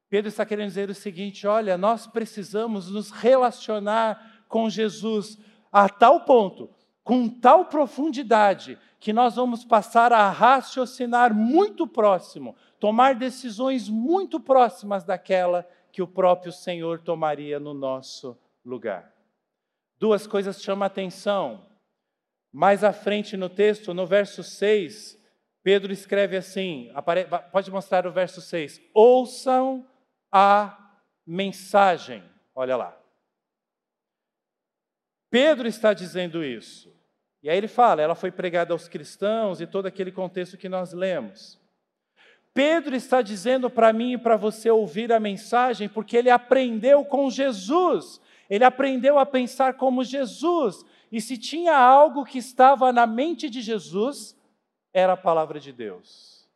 Pedro 0.10 0.30
está 0.30 0.46
querendo 0.46 0.70
dizer 0.70 0.90
o 0.90 0.96
seguinte: 0.96 1.46
olha, 1.48 1.78
nós 1.78 2.08
precisamos 2.08 2.90
nos 2.90 3.12
relacionar 3.12 4.44
com 4.48 4.70
Jesus 4.70 5.38
a 5.72 5.90
tal 5.90 6.22
ponto, 6.22 6.70
com 7.04 7.28
tal 7.28 7.66
profundidade, 7.66 8.78
que 9.00 9.12
nós 9.12 9.36
vamos 9.36 9.64
passar 9.66 10.14
a 10.14 10.30
raciocinar 10.30 11.34
muito 11.34 11.86
próximo, 11.86 12.56
tomar 12.80 13.16
decisões 13.16 13.90
muito 13.90 14.40
próximas 14.40 15.04
daquela 15.04 15.68
que 15.98 16.02
o 16.04 16.08
próprio 16.08 16.52
Senhor 16.52 17.00
tomaria 17.00 17.60
no 17.60 17.74
nosso 17.74 18.40
lugar. 18.64 19.12
Duas 19.98 20.28
coisas 20.28 20.62
chamam 20.62 20.84
a 20.84 20.86
atenção. 20.86 21.68
Mais 22.54 22.84
à 22.84 22.94
frente 22.94 23.36
no 23.36 23.50
texto, 23.50 23.96
no 23.96 24.06
verso 24.06 24.44
6, 24.44 25.20
Pedro 25.64 25.92
escreve 25.92 26.38
assim: 26.38 26.92
pode 27.52 27.72
mostrar 27.72 28.06
o 28.06 28.12
verso 28.12 28.42
6. 28.42 28.80
Ouçam 28.94 29.88
a 30.32 30.96
mensagem. 31.26 32.24
Olha 32.54 32.78
lá. 32.78 32.96
Pedro 35.32 35.68
está 35.68 35.94
dizendo 35.96 36.44
isso. 36.44 36.96
E 37.42 37.50
aí 37.50 37.58
ele 37.58 37.68
fala, 37.68 38.04
ela 38.04 38.14
foi 38.14 38.32
pregada 38.32 38.72
aos 38.72 38.88
cristãos 38.88 39.60
e 39.62 39.66
todo 39.66 39.88
aquele 39.88 40.12
contexto 40.12 40.58
que 40.58 40.70
nós 40.70 40.94
lemos. 40.94 41.60
Pedro 42.58 42.96
está 42.96 43.22
dizendo 43.22 43.70
para 43.70 43.94
mim 43.94 44.14
e 44.14 44.18
para 44.18 44.36
você 44.36 44.68
ouvir 44.68 45.14
a 45.14 45.20
mensagem 45.20 45.88
porque 45.88 46.18
ele 46.18 46.32
aprendeu 46.32 47.06
com 47.06 47.30
Jesus. 47.30 48.20
Ele 48.50 48.64
aprendeu 48.64 49.20
a 49.20 49.28
pensar 49.28 49.76
como 49.76 50.04
Jesus. 50.04 50.84
E 51.12 51.22
se 51.22 51.38
tinha 51.38 51.78
algo 51.78 52.26
que 52.26 52.40
estava 52.40 52.92
na 52.92 53.06
mente 53.06 53.48
de 53.48 53.62
Jesus, 53.62 54.36
era 54.92 55.14
a 55.14 55.18
palavra 55.18 55.60
de 55.60 55.72
Deus. 55.72 56.50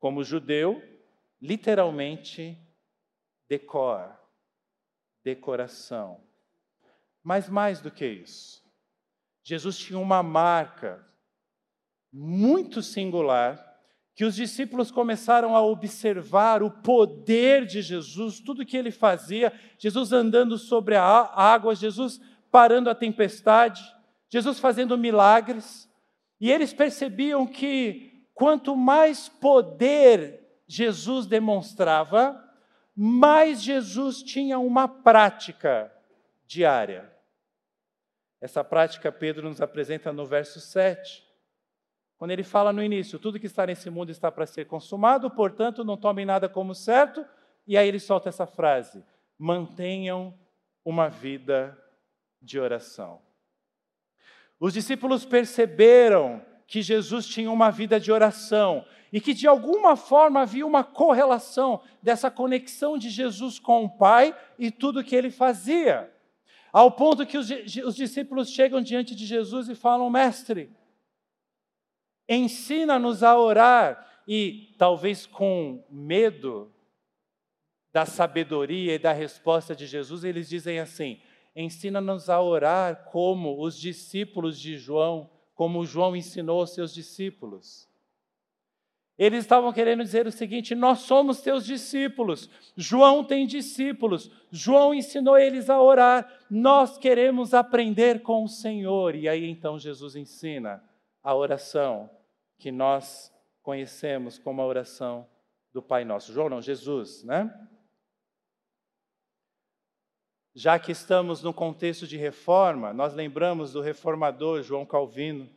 Como 0.00 0.24
judeu, 0.24 0.82
literalmente 1.40 2.58
decor, 3.48 4.18
decoração. 5.22 6.20
Mas 7.22 7.48
mais 7.48 7.80
do 7.80 7.92
que 7.92 8.08
isso, 8.08 8.60
Jesus 9.44 9.78
tinha 9.78 10.00
uma 10.00 10.20
marca 10.20 11.06
muito 12.12 12.82
singular 12.82 13.71
que 14.14 14.24
os 14.24 14.34
discípulos 14.34 14.90
começaram 14.90 15.56
a 15.56 15.62
observar 15.62 16.62
o 16.62 16.70
poder 16.70 17.64
de 17.64 17.80
Jesus, 17.80 18.40
tudo 18.40 18.66
que 18.66 18.76
ele 18.76 18.90
fazia, 18.90 19.52
Jesus 19.78 20.12
andando 20.12 20.58
sobre 20.58 20.96
a 20.96 21.04
água, 21.04 21.74
Jesus 21.74 22.20
parando 22.50 22.90
a 22.90 22.94
tempestade, 22.94 23.82
Jesus 24.28 24.58
fazendo 24.58 24.98
milagres, 24.98 25.90
e 26.38 26.50
eles 26.50 26.72
percebiam 26.72 27.46
que 27.46 28.26
quanto 28.34 28.76
mais 28.76 29.28
poder 29.28 30.40
Jesus 30.66 31.26
demonstrava, 31.26 32.38
mais 32.94 33.62
Jesus 33.62 34.22
tinha 34.22 34.58
uma 34.58 34.86
prática 34.86 35.90
diária. 36.46 37.10
Essa 38.40 38.62
prática 38.62 39.10
Pedro 39.10 39.48
nos 39.48 39.60
apresenta 39.60 40.12
no 40.12 40.26
verso 40.26 40.60
7, 40.60 41.24
quando 42.22 42.30
ele 42.30 42.44
fala 42.44 42.72
no 42.72 42.80
início: 42.80 43.18
tudo 43.18 43.40
que 43.40 43.46
está 43.46 43.66
nesse 43.66 43.90
mundo 43.90 44.10
está 44.10 44.30
para 44.30 44.46
ser 44.46 44.66
consumado, 44.66 45.28
portanto, 45.28 45.82
não 45.82 45.96
tomem 45.96 46.24
nada 46.24 46.48
como 46.48 46.72
certo. 46.72 47.26
E 47.66 47.76
aí 47.76 47.88
ele 47.88 47.98
solta 47.98 48.28
essa 48.28 48.46
frase: 48.46 49.02
mantenham 49.36 50.32
uma 50.84 51.08
vida 51.08 51.76
de 52.40 52.60
oração. 52.60 53.20
Os 54.60 54.72
discípulos 54.72 55.24
perceberam 55.24 56.40
que 56.64 56.80
Jesus 56.80 57.26
tinha 57.26 57.50
uma 57.50 57.72
vida 57.72 57.98
de 57.98 58.12
oração 58.12 58.84
e 59.12 59.20
que 59.20 59.34
de 59.34 59.48
alguma 59.48 59.96
forma 59.96 60.42
havia 60.42 60.64
uma 60.64 60.84
correlação 60.84 61.82
dessa 62.00 62.30
conexão 62.30 62.96
de 62.96 63.10
Jesus 63.10 63.58
com 63.58 63.84
o 63.84 63.90
Pai 63.90 64.32
e 64.56 64.70
tudo 64.70 65.02
que 65.02 65.16
ele 65.16 65.28
fazia. 65.28 66.08
Ao 66.72 66.88
ponto 66.88 67.26
que 67.26 67.36
os, 67.36 67.50
os 67.84 67.96
discípulos 67.96 68.48
chegam 68.48 68.80
diante 68.80 69.12
de 69.12 69.26
Jesus 69.26 69.68
e 69.68 69.74
falam: 69.74 70.08
Mestre, 70.08 70.70
ensina-nos 72.34 73.22
a 73.22 73.38
orar. 73.38 74.08
e 74.26 74.74
talvez 74.78 75.26
com 75.26 75.84
medo 75.90 76.72
da 77.92 78.06
sabedoria 78.06 78.94
e 78.94 78.98
da 78.98 79.12
resposta 79.12 79.74
de 79.74 79.86
Jesus, 79.86 80.24
eles 80.24 80.48
dizem 80.48 80.78
assim: 80.78 81.20
ensina-nos 81.54 82.30
a 82.30 82.40
orar 82.40 83.04
como 83.10 83.62
os 83.62 83.78
discípulos 83.78 84.58
de 84.58 84.76
João, 84.76 85.28
como 85.54 85.84
João 85.84 86.16
ensinou 86.16 86.60
aos 86.60 86.72
seus 86.72 86.94
discípulos. 86.94 87.88
Eles 89.18 89.40
estavam 89.40 89.72
querendo 89.72 90.02
dizer 90.02 90.26
o 90.26 90.32
seguinte: 90.32 90.74
nós 90.74 91.00
somos 91.00 91.42
teus 91.42 91.66
discípulos. 91.66 92.48
João 92.74 93.22
tem 93.22 93.46
discípulos. 93.46 94.30
João 94.50 94.94
ensinou 94.94 95.38
eles 95.38 95.68
a 95.68 95.80
orar. 95.80 96.28
Nós 96.50 96.96
queremos 96.96 97.52
aprender 97.52 98.22
com 98.22 98.44
o 98.44 98.48
Senhor. 98.48 99.14
E 99.14 99.28
aí 99.28 99.48
então 99.48 99.78
Jesus 99.78 100.16
ensina 100.16 100.82
a 101.22 101.34
oração 101.34 102.10
que 102.62 102.70
nós 102.70 103.34
conhecemos 103.60 104.38
como 104.38 104.62
a 104.62 104.64
oração 104.66 105.28
do 105.72 105.82
Pai 105.82 106.04
Nosso. 106.04 106.32
João 106.32 106.48
não, 106.48 106.62
Jesus, 106.62 107.24
né? 107.24 107.52
Já 110.54 110.78
que 110.78 110.92
estamos 110.92 111.42
no 111.42 111.52
contexto 111.52 112.06
de 112.06 112.16
reforma, 112.16 112.92
nós 112.92 113.14
lembramos 113.14 113.72
do 113.72 113.80
reformador 113.80 114.62
João 114.62 114.86
Calvino 114.86 115.50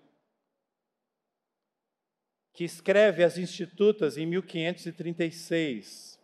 que 2.53 2.63
escreve 2.63 3.23
as 3.23 3.37
Institutas 3.37 4.17
em 4.17 4.25
1536. 4.25 6.19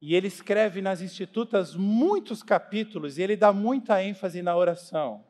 E 0.00 0.16
ele 0.16 0.26
escreve 0.26 0.82
nas 0.82 1.00
Institutas 1.00 1.76
muitos 1.76 2.42
capítulos 2.42 3.18
e 3.18 3.22
ele 3.22 3.36
dá 3.36 3.52
muita 3.52 4.02
ênfase 4.02 4.42
na 4.42 4.56
oração. 4.56 5.24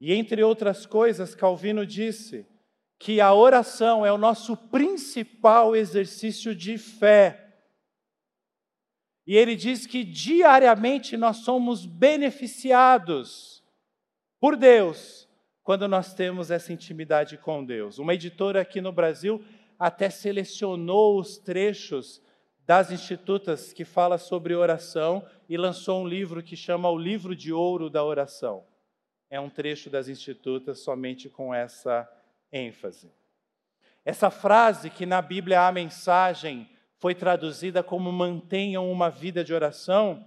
E 0.00 0.14
entre 0.14 0.42
outras 0.42 0.86
coisas, 0.86 1.34
Calvino 1.34 1.84
disse 1.84 2.53
que 2.98 3.20
a 3.20 3.32
oração 3.34 4.04
é 4.04 4.12
o 4.12 4.18
nosso 4.18 4.56
principal 4.56 5.74
exercício 5.74 6.54
de 6.54 6.78
fé. 6.78 7.40
E 9.26 9.36
ele 9.36 9.56
diz 9.56 9.86
que 9.86 10.04
diariamente 10.04 11.16
nós 11.16 11.38
somos 11.38 11.86
beneficiados 11.86 13.62
por 14.38 14.56
Deus 14.56 15.28
quando 15.62 15.88
nós 15.88 16.12
temos 16.12 16.50
essa 16.50 16.72
intimidade 16.72 17.38
com 17.38 17.64
Deus. 17.64 17.98
Uma 17.98 18.14
editora 18.14 18.60
aqui 18.60 18.80
no 18.82 18.92
Brasil 18.92 19.42
até 19.78 20.10
selecionou 20.10 21.18
os 21.18 21.38
trechos 21.38 22.22
das 22.66 22.90
institutas 22.90 23.72
que 23.72 23.84
fala 23.84 24.18
sobre 24.18 24.54
oração 24.54 25.26
e 25.48 25.56
lançou 25.56 26.02
um 26.02 26.06
livro 26.06 26.42
que 26.42 26.56
chama 26.56 26.90
O 26.90 26.98
Livro 26.98 27.34
de 27.34 27.52
Ouro 27.52 27.90
da 27.90 28.04
Oração. 28.04 28.64
É 29.30 29.40
um 29.40 29.50
trecho 29.50 29.90
das 29.90 30.08
institutas 30.08 30.80
somente 30.80 31.28
com 31.28 31.54
essa 31.54 32.08
ênfase. 32.54 33.10
Essa 34.04 34.30
frase 34.30 34.88
que 34.90 35.04
na 35.04 35.20
Bíblia 35.20 35.66
a 35.66 35.72
mensagem 35.72 36.68
foi 36.98 37.14
traduzida 37.14 37.82
como 37.82 38.12
mantenham 38.12 38.90
uma 38.90 39.10
vida 39.10 39.42
de 39.42 39.52
oração, 39.52 40.24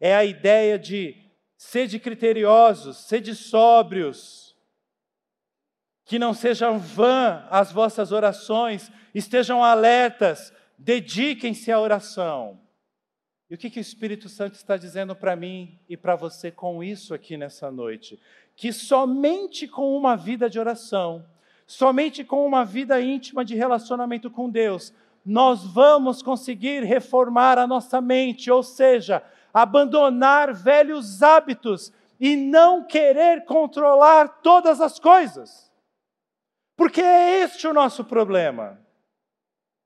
é 0.00 0.14
a 0.14 0.24
ideia 0.24 0.78
de 0.78 1.16
sede 1.56 1.98
criteriosos, 1.98 2.96
sede 2.96 3.34
sóbrios, 3.34 4.56
que 6.04 6.18
não 6.18 6.32
sejam 6.32 6.78
vã 6.78 7.46
as 7.50 7.72
vossas 7.72 8.12
orações, 8.12 8.90
estejam 9.14 9.62
alertas, 9.62 10.52
dediquem-se 10.78 11.72
à 11.72 11.80
oração. 11.80 12.60
E 13.48 13.54
o 13.54 13.58
que, 13.58 13.70
que 13.70 13.78
o 13.78 13.80
Espírito 13.80 14.28
Santo 14.28 14.54
está 14.54 14.76
dizendo 14.76 15.14
para 15.14 15.36
mim 15.36 15.78
e 15.88 15.96
para 15.96 16.16
você 16.16 16.50
com 16.50 16.82
isso 16.82 17.14
aqui 17.14 17.36
nessa 17.36 17.70
noite? 17.70 18.20
Que 18.56 18.72
somente 18.72 19.68
com 19.68 19.96
uma 19.96 20.16
vida 20.16 20.50
de 20.50 20.58
oração, 20.58 21.24
somente 21.66 22.22
com 22.22 22.46
uma 22.46 22.64
vida 22.64 23.00
íntima 23.00 23.44
de 23.44 23.54
relacionamento 23.54 24.30
com 24.30 24.48
Deus, 24.48 24.92
nós 25.24 25.64
vamos 25.64 26.22
conseguir 26.22 26.84
reformar 26.84 27.58
a 27.58 27.66
nossa 27.66 28.00
mente, 28.00 28.50
ou 28.50 28.62
seja, 28.62 29.22
abandonar 29.52 30.54
velhos 30.54 31.22
hábitos 31.22 31.92
e 32.20 32.36
não 32.36 32.84
querer 32.84 33.44
controlar 33.44 34.40
todas 34.40 34.80
as 34.80 34.98
coisas. 34.98 35.70
Porque 36.76 37.00
é 37.00 37.42
este 37.42 37.66
o 37.66 37.72
nosso 37.72 38.04
problema. 38.04 38.78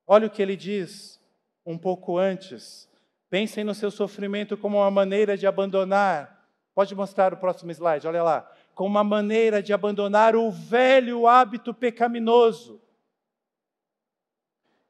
Olha 0.06 0.26
o 0.26 0.30
que 0.30 0.42
ele 0.42 0.56
diz 0.56 1.20
um 1.64 1.78
pouco 1.78 2.18
antes. 2.18 2.88
Pensem 3.30 3.62
no 3.62 3.74
seu 3.74 3.90
sofrimento 3.90 4.56
como 4.56 4.78
uma 4.78 4.90
maneira 4.90 5.36
de 5.36 5.46
abandonar. 5.46 6.44
Pode 6.74 6.94
mostrar 6.94 7.32
o 7.32 7.36
próximo 7.36 7.70
slide, 7.70 8.06
olha 8.06 8.22
lá. 8.22 8.50
Como 8.74 8.90
uma 8.90 9.04
maneira 9.04 9.62
de 9.62 9.72
abandonar 9.72 10.34
o 10.34 10.50
velho 10.50 11.26
hábito 11.26 11.74
pecaminoso 11.74 12.80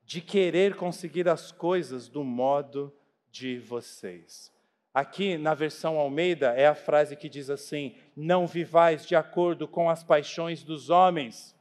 de 0.05 0.21
querer 0.21 0.75
conseguir 0.75 1.29
as 1.29 1.53
coisas 1.53 2.09
do 2.09 2.25
modo 2.25 2.93
de 3.31 3.59
vocês. 3.59 4.53
Aqui 4.93 5.39
na 5.39 5.55
versão 5.55 5.99
Almeida 5.99 6.49
é 6.49 6.67
a 6.67 6.75
frase 6.75 7.17
que 7.17 7.29
diz 7.29 7.49
assim: 7.49 7.95
Não 8.17 8.47
vivais 8.47 9.07
de 9.07 9.15
acordo 9.15 9.69
com 9.69 9.89
as 9.89 10.03
paixões 10.03 10.65
dos 10.65 10.91
homens 10.91 11.55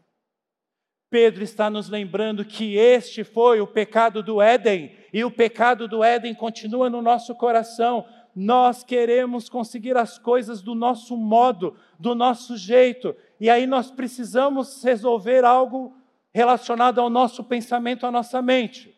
Pedro 1.09 1.43
está 1.43 1.71
nos 1.71 1.89
lembrando 1.89 2.45
que 2.45 2.75
este 2.75 3.23
foi 3.23 3.59
o 3.59 3.65
pecado 3.65 4.21
do 4.21 4.39
Éden, 4.39 4.95
e 5.11 5.23
o 5.23 5.31
pecado 5.31 5.87
do 5.87 6.03
Éden 6.03 6.35
continua 6.35 6.87
no 6.87 7.01
nosso 7.01 7.33
coração. 7.33 8.05
Nós 8.41 8.85
queremos 8.85 9.49
conseguir 9.49 9.97
as 9.97 10.17
coisas 10.17 10.61
do 10.61 10.73
nosso 10.73 11.17
modo, 11.17 11.77
do 11.99 12.15
nosso 12.15 12.55
jeito, 12.55 13.13
e 13.37 13.49
aí 13.49 13.67
nós 13.67 13.91
precisamos 13.91 14.81
resolver 14.81 15.43
algo 15.43 15.93
relacionado 16.31 17.01
ao 17.01 17.09
nosso 17.09 17.43
pensamento, 17.43 18.05
à 18.05 18.11
nossa 18.11 18.41
mente. 18.41 18.97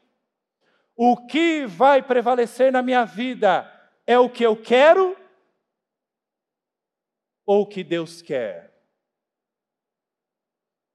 O 0.95 1.25
que 1.25 1.65
vai 1.65 2.03
prevalecer 2.03 2.71
na 2.71 2.83
minha 2.83 3.03
vida 3.03 3.67
é 4.05 4.19
o 4.19 4.29
que 4.29 4.45
eu 4.45 4.55
quero 4.55 5.17
ou 7.43 7.63
o 7.63 7.67
que 7.67 7.83
Deus 7.83 8.21
quer? 8.21 8.71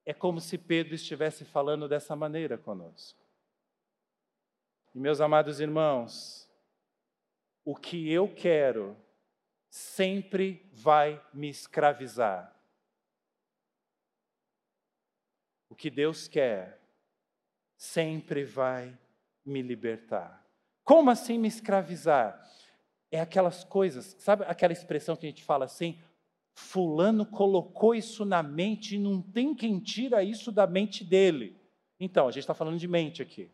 É 0.04 0.14
como 0.14 0.40
se 0.40 0.56
Pedro 0.56 0.94
estivesse 0.94 1.44
falando 1.44 1.88
dessa 1.88 2.14
maneira 2.14 2.56
conosco. 2.56 3.18
E 4.94 5.00
meus 5.00 5.20
amados 5.20 5.58
irmãos, 5.58 6.45
o 7.66 7.74
que 7.74 8.08
eu 8.10 8.32
quero 8.32 8.96
sempre 9.68 10.70
vai 10.72 11.20
me 11.34 11.48
escravizar. 11.48 12.56
O 15.68 15.74
que 15.74 15.90
Deus 15.90 16.28
quer 16.28 16.80
sempre 17.76 18.44
vai 18.44 18.96
me 19.44 19.62
libertar. 19.62 20.46
Como 20.84 21.10
assim 21.10 21.38
me 21.38 21.48
escravizar? 21.48 22.40
É 23.10 23.20
aquelas 23.20 23.64
coisas, 23.64 24.14
sabe 24.20 24.44
aquela 24.44 24.72
expressão 24.72 25.16
que 25.16 25.26
a 25.26 25.28
gente 25.28 25.42
fala 25.42 25.64
assim? 25.64 26.00
Fulano 26.54 27.26
colocou 27.26 27.96
isso 27.96 28.24
na 28.24 28.44
mente 28.44 28.94
e 28.94 28.98
não 28.98 29.20
tem 29.20 29.56
quem 29.56 29.80
tira 29.80 30.22
isso 30.22 30.52
da 30.52 30.68
mente 30.68 31.02
dele. 31.04 31.60
Então, 31.98 32.28
a 32.28 32.30
gente 32.30 32.42
está 32.42 32.54
falando 32.54 32.78
de 32.78 32.86
mente 32.86 33.20
aqui. 33.20 33.50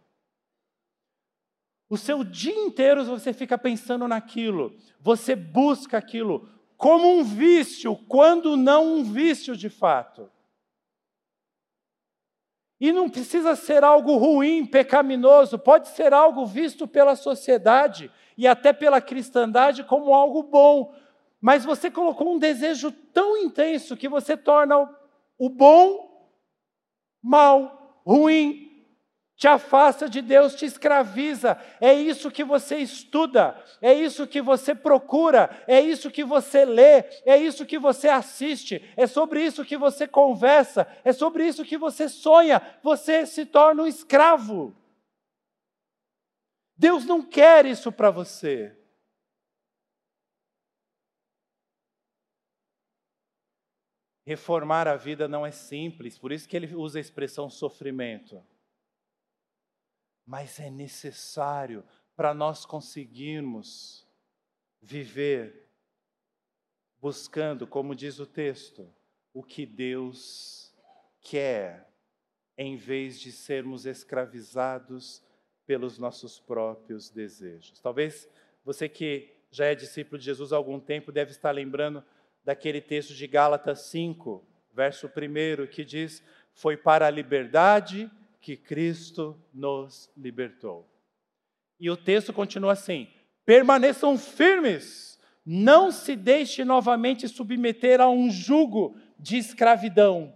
O 1.92 1.98
seu 1.98 2.24
dia 2.24 2.54
inteiro 2.54 3.04
você 3.04 3.34
fica 3.34 3.58
pensando 3.58 4.08
naquilo, 4.08 4.74
você 4.98 5.36
busca 5.36 5.98
aquilo 5.98 6.48
como 6.74 7.06
um 7.06 7.22
vício, 7.22 7.94
quando 8.08 8.56
não 8.56 8.94
um 8.94 9.04
vício 9.04 9.54
de 9.54 9.68
fato. 9.68 10.30
E 12.80 12.90
não 12.92 13.10
precisa 13.10 13.54
ser 13.54 13.84
algo 13.84 14.16
ruim, 14.16 14.64
pecaminoso, 14.64 15.58
pode 15.58 15.88
ser 15.88 16.14
algo 16.14 16.46
visto 16.46 16.88
pela 16.88 17.14
sociedade 17.14 18.10
e 18.38 18.46
até 18.46 18.72
pela 18.72 18.98
cristandade 18.98 19.84
como 19.84 20.14
algo 20.14 20.44
bom, 20.44 20.94
mas 21.42 21.62
você 21.62 21.90
colocou 21.90 22.32
um 22.32 22.38
desejo 22.38 22.90
tão 22.90 23.36
intenso 23.36 23.98
que 23.98 24.08
você 24.08 24.34
torna 24.34 24.78
o 25.38 25.50
bom 25.50 26.26
mal, 27.22 28.00
ruim, 28.02 28.71
te 29.42 29.48
afasta 29.48 30.08
de 30.08 30.22
Deus, 30.22 30.54
te 30.54 30.64
escraviza. 30.64 31.60
É 31.80 31.92
isso 31.92 32.30
que 32.30 32.44
você 32.44 32.76
estuda, 32.76 33.60
é 33.80 33.92
isso 33.92 34.24
que 34.24 34.40
você 34.40 34.72
procura, 34.72 35.50
é 35.66 35.80
isso 35.80 36.12
que 36.12 36.22
você 36.22 36.64
lê, 36.64 37.02
é 37.26 37.36
isso 37.36 37.66
que 37.66 37.76
você 37.76 38.08
assiste, 38.08 38.88
é 38.96 39.04
sobre 39.04 39.44
isso 39.44 39.64
que 39.64 39.76
você 39.76 40.06
conversa, 40.06 40.86
é 41.04 41.12
sobre 41.12 41.44
isso 41.44 41.64
que 41.64 41.76
você 41.76 42.08
sonha. 42.08 42.62
Você 42.84 43.26
se 43.26 43.44
torna 43.44 43.82
um 43.82 43.86
escravo. 43.88 44.76
Deus 46.76 47.04
não 47.04 47.20
quer 47.20 47.66
isso 47.66 47.90
para 47.90 48.12
você. 48.12 48.78
Reformar 54.24 54.86
a 54.86 54.94
vida 54.94 55.26
não 55.26 55.44
é 55.44 55.50
simples, 55.50 56.16
por 56.16 56.30
isso 56.30 56.48
que 56.48 56.56
ele 56.56 56.72
usa 56.76 57.00
a 57.00 57.00
expressão 57.00 57.50
sofrimento. 57.50 58.40
Mas 60.24 60.60
é 60.60 60.70
necessário 60.70 61.84
para 62.14 62.32
nós 62.32 62.64
conseguirmos 62.64 64.06
viver 64.80 65.68
buscando, 67.00 67.66
como 67.66 67.94
diz 67.94 68.20
o 68.20 68.26
texto, 68.26 68.88
o 69.34 69.42
que 69.42 69.66
Deus 69.66 70.72
quer. 71.20 71.90
em 72.56 72.76
vez 72.76 73.18
de 73.18 73.32
sermos 73.32 73.86
escravizados 73.86 75.22
pelos 75.66 75.98
nossos 75.98 76.38
próprios 76.38 77.08
desejos. 77.08 77.80
Talvez 77.80 78.28
você 78.62 78.90
que 78.90 79.34
já 79.50 79.64
é 79.66 79.74
discípulo 79.74 80.18
de 80.18 80.26
Jesus 80.26 80.52
há 80.52 80.56
algum 80.56 80.78
tempo 80.78 81.10
deve 81.10 81.30
estar 81.30 81.50
lembrando 81.50 82.04
daquele 82.44 82.80
texto 82.80 83.14
de 83.14 83.26
Gálatas 83.26 83.80
5, 83.82 84.46
verso 84.72 85.06
1, 85.08 85.66
que 85.66 85.82
diz: 85.84 86.22
Foi 86.52 86.76
para 86.76 87.06
a 87.06 87.10
liberdade 87.10 88.10
que 88.42 88.56
Cristo 88.56 89.40
nos 89.54 90.10
libertou. 90.16 90.86
E 91.78 91.88
o 91.88 91.96
texto 91.96 92.32
continua 92.32 92.72
assim: 92.72 93.08
permaneçam 93.46 94.18
firmes, 94.18 95.18
não 95.46 95.92
se 95.92 96.16
deixe 96.16 96.64
novamente 96.64 97.28
submeter 97.28 98.00
a 98.00 98.10
um 98.10 98.30
jugo 98.30 98.96
de 99.18 99.38
escravidão. 99.38 100.34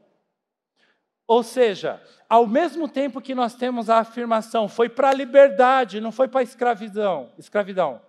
Ou 1.27 1.43
seja, 1.43 2.01
ao 2.29 2.47
mesmo 2.47 2.89
tempo 2.89 3.21
que 3.21 3.35
nós 3.35 3.57
temos 3.57 3.91
a 3.91 3.99
afirmação, 3.99 4.69
foi 4.69 4.89
para 4.89 5.11
a 5.11 5.15
liberdade, 5.15 6.01
não 6.01 6.13
foi 6.13 6.29
para 6.29 6.41
a 6.41 6.45
escravidão, 6.45 7.33
escravidão, 7.37 8.01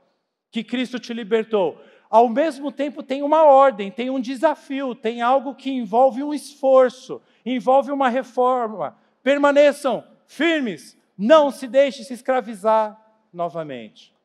que 0.52 0.64
Cristo 0.64 1.00
te 1.00 1.12
libertou. 1.12 1.82
Ao 2.08 2.30
mesmo 2.30 2.72
tempo 2.72 3.02
tem 3.02 3.24
uma 3.24 3.44
ordem, 3.44 3.90
tem 3.90 4.12
um 4.12 4.20
desafio, 4.20 4.94
tem 4.94 5.24
algo 5.24 5.56
que 5.56 5.72
envolve 5.72 6.22
um 6.22 6.32
esforço, 6.32 7.20
envolve 7.44 7.92
uma 7.92 8.08
reforma. 8.08 8.96
Permaneçam 9.28 10.06
firmes, 10.26 10.98
não 11.18 11.52
se 11.52 11.68
deixe 11.68 12.02
se 12.02 12.14
escravizar 12.14 12.98
novamente. 13.34 14.16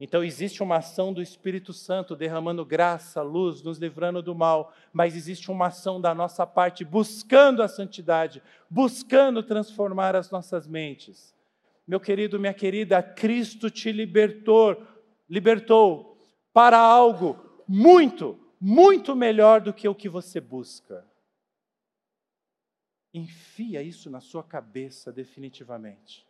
Então 0.00 0.24
existe 0.24 0.62
uma 0.62 0.78
ação 0.78 1.12
do 1.12 1.20
Espírito 1.20 1.74
Santo 1.74 2.16
derramando 2.16 2.64
graça, 2.64 3.20
luz, 3.20 3.62
nos 3.62 3.76
livrando 3.76 4.22
do 4.22 4.34
mal, 4.34 4.72
mas 4.94 5.14
existe 5.14 5.50
uma 5.50 5.66
ação 5.66 6.00
da 6.00 6.14
nossa 6.14 6.46
parte 6.46 6.86
buscando 6.86 7.62
a 7.62 7.68
santidade, 7.68 8.42
buscando 8.70 9.42
transformar 9.42 10.16
as 10.16 10.30
nossas 10.30 10.66
mentes. 10.66 11.34
Meu 11.86 12.00
querido, 12.00 12.40
minha 12.40 12.54
querida, 12.54 13.02
Cristo 13.02 13.68
te 13.68 13.92
libertou, 13.92 14.86
libertou 15.28 16.16
para 16.50 16.78
algo 16.78 17.60
muito, 17.68 18.40
muito 18.58 19.14
melhor 19.14 19.60
do 19.60 19.74
que 19.74 19.86
o 19.86 19.94
que 19.94 20.08
você 20.08 20.40
busca. 20.40 21.09
Enfia 23.12 23.82
isso 23.82 24.08
na 24.08 24.20
sua 24.20 24.42
cabeça 24.42 25.12
definitivamente. 25.12 26.26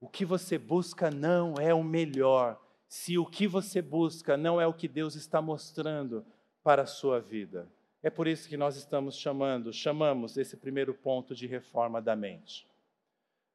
O 0.00 0.08
que 0.08 0.24
você 0.24 0.58
busca 0.58 1.10
não 1.10 1.54
é 1.54 1.72
o 1.72 1.82
melhor, 1.82 2.60
se 2.88 3.18
o 3.18 3.24
que 3.24 3.46
você 3.46 3.80
busca 3.80 4.36
não 4.36 4.60
é 4.60 4.66
o 4.66 4.74
que 4.74 4.88
Deus 4.88 5.14
está 5.14 5.40
mostrando 5.40 6.26
para 6.62 6.82
a 6.82 6.86
sua 6.86 7.20
vida. 7.20 7.70
É 8.02 8.10
por 8.10 8.26
isso 8.26 8.48
que 8.48 8.56
nós 8.56 8.76
estamos 8.76 9.16
chamando, 9.16 9.72
chamamos 9.72 10.36
esse 10.36 10.56
primeiro 10.56 10.92
ponto 10.92 11.34
de 11.34 11.46
reforma 11.46 12.02
da 12.02 12.16
mente. 12.16 12.68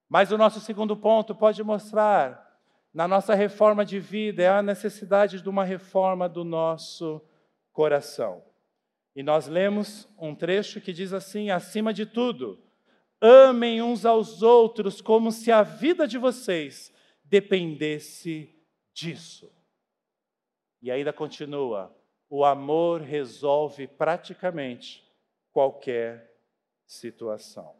Mas 0.07 0.31
o 0.31 0.37
nosso 0.37 0.61
segundo 0.61 0.95
ponto 0.95 1.35
pode 1.35 1.61
mostrar 1.63 2.47
na 2.93 3.07
nossa 3.07 3.35
reforma 3.35 3.85
de 3.85 3.99
vida 3.99 4.41
é 4.41 4.49
a 4.49 4.63
necessidade 4.63 5.41
de 5.41 5.49
uma 5.49 5.63
reforma 5.63 6.29
do 6.29 6.43
nosso 6.43 7.21
coração. 7.71 8.46
E 9.17 9.21
nós 9.21 9.47
lemos 9.47 10.07
um 10.17 10.33
trecho 10.33 10.79
que 10.79 10.93
diz 10.93 11.11
assim: 11.11 11.49
acima 11.49 11.93
de 11.93 12.05
tudo, 12.05 12.63
Amem 13.19 13.81
uns 13.81 14.05
aos 14.05 14.43
outros 14.43 15.01
como 15.01 15.31
se 15.31 15.51
a 15.51 15.63
vida 15.63 16.07
de 16.07 16.17
vocês 16.19 16.93
dependesse 17.23 18.55
disso. 18.93 19.51
E 20.81 20.91
ainda 20.91 21.11
continua: 21.11 21.95
o 22.29 22.45
amor 22.45 23.01
resolve 23.01 23.87
praticamente 23.87 25.03
qualquer 25.51 26.31
situação. 26.85 27.75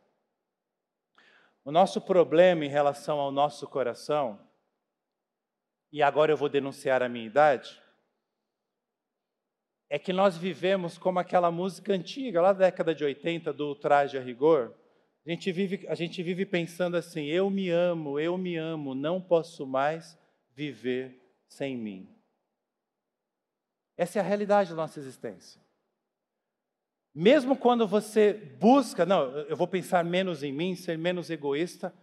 O 1.63 1.71
nosso 1.71 2.01
problema 2.01 2.65
em 2.65 2.69
relação 2.69 3.19
ao 3.19 3.31
nosso 3.31 3.67
coração, 3.67 4.39
e 5.91 6.01
agora 6.01 6.31
eu 6.31 6.37
vou 6.37 6.49
denunciar 6.49 7.03
a 7.03 7.09
minha 7.09 7.25
idade, 7.25 7.79
é 9.89 9.97
que 9.97 10.11
nós 10.11 10.37
vivemos 10.37 10.97
como 10.97 11.19
aquela 11.19 11.51
música 11.51 11.93
antiga, 11.93 12.41
lá 12.41 12.53
da 12.53 12.65
década 12.65 12.93
de 12.93 13.03
80, 13.03 13.53
do 13.53 13.75
Traje 13.75 14.17
a 14.17 14.21
Rigor 14.21 14.73
a 15.27 15.29
gente 15.29 15.51
vive, 15.51 15.85
a 15.89 15.93
gente 15.93 16.23
vive 16.23 16.45
pensando 16.45 16.95
assim: 16.95 17.25
eu 17.25 17.49
me 17.49 17.69
amo, 17.69 18.17
eu 18.17 18.37
me 18.37 18.55
amo, 18.55 18.95
não 18.95 19.19
posso 19.19 19.67
mais 19.67 20.17
viver 20.55 21.21
sem 21.49 21.75
mim. 21.75 22.07
Essa 23.97 24.19
é 24.19 24.21
a 24.21 24.25
realidade 24.25 24.69
da 24.69 24.77
nossa 24.77 24.99
existência. 25.01 25.59
Mesmo 27.13 27.57
quando 27.57 27.85
você 27.85 28.31
busca, 28.57 29.05
não, 29.05 29.31
eu 29.49 29.57
vou 29.57 29.67
pensar 29.67 30.05
menos 30.05 30.43
em 30.43 30.53
mim, 30.53 30.75
ser 30.75 30.97
menos 30.97 31.29
egoísta, 31.29 31.93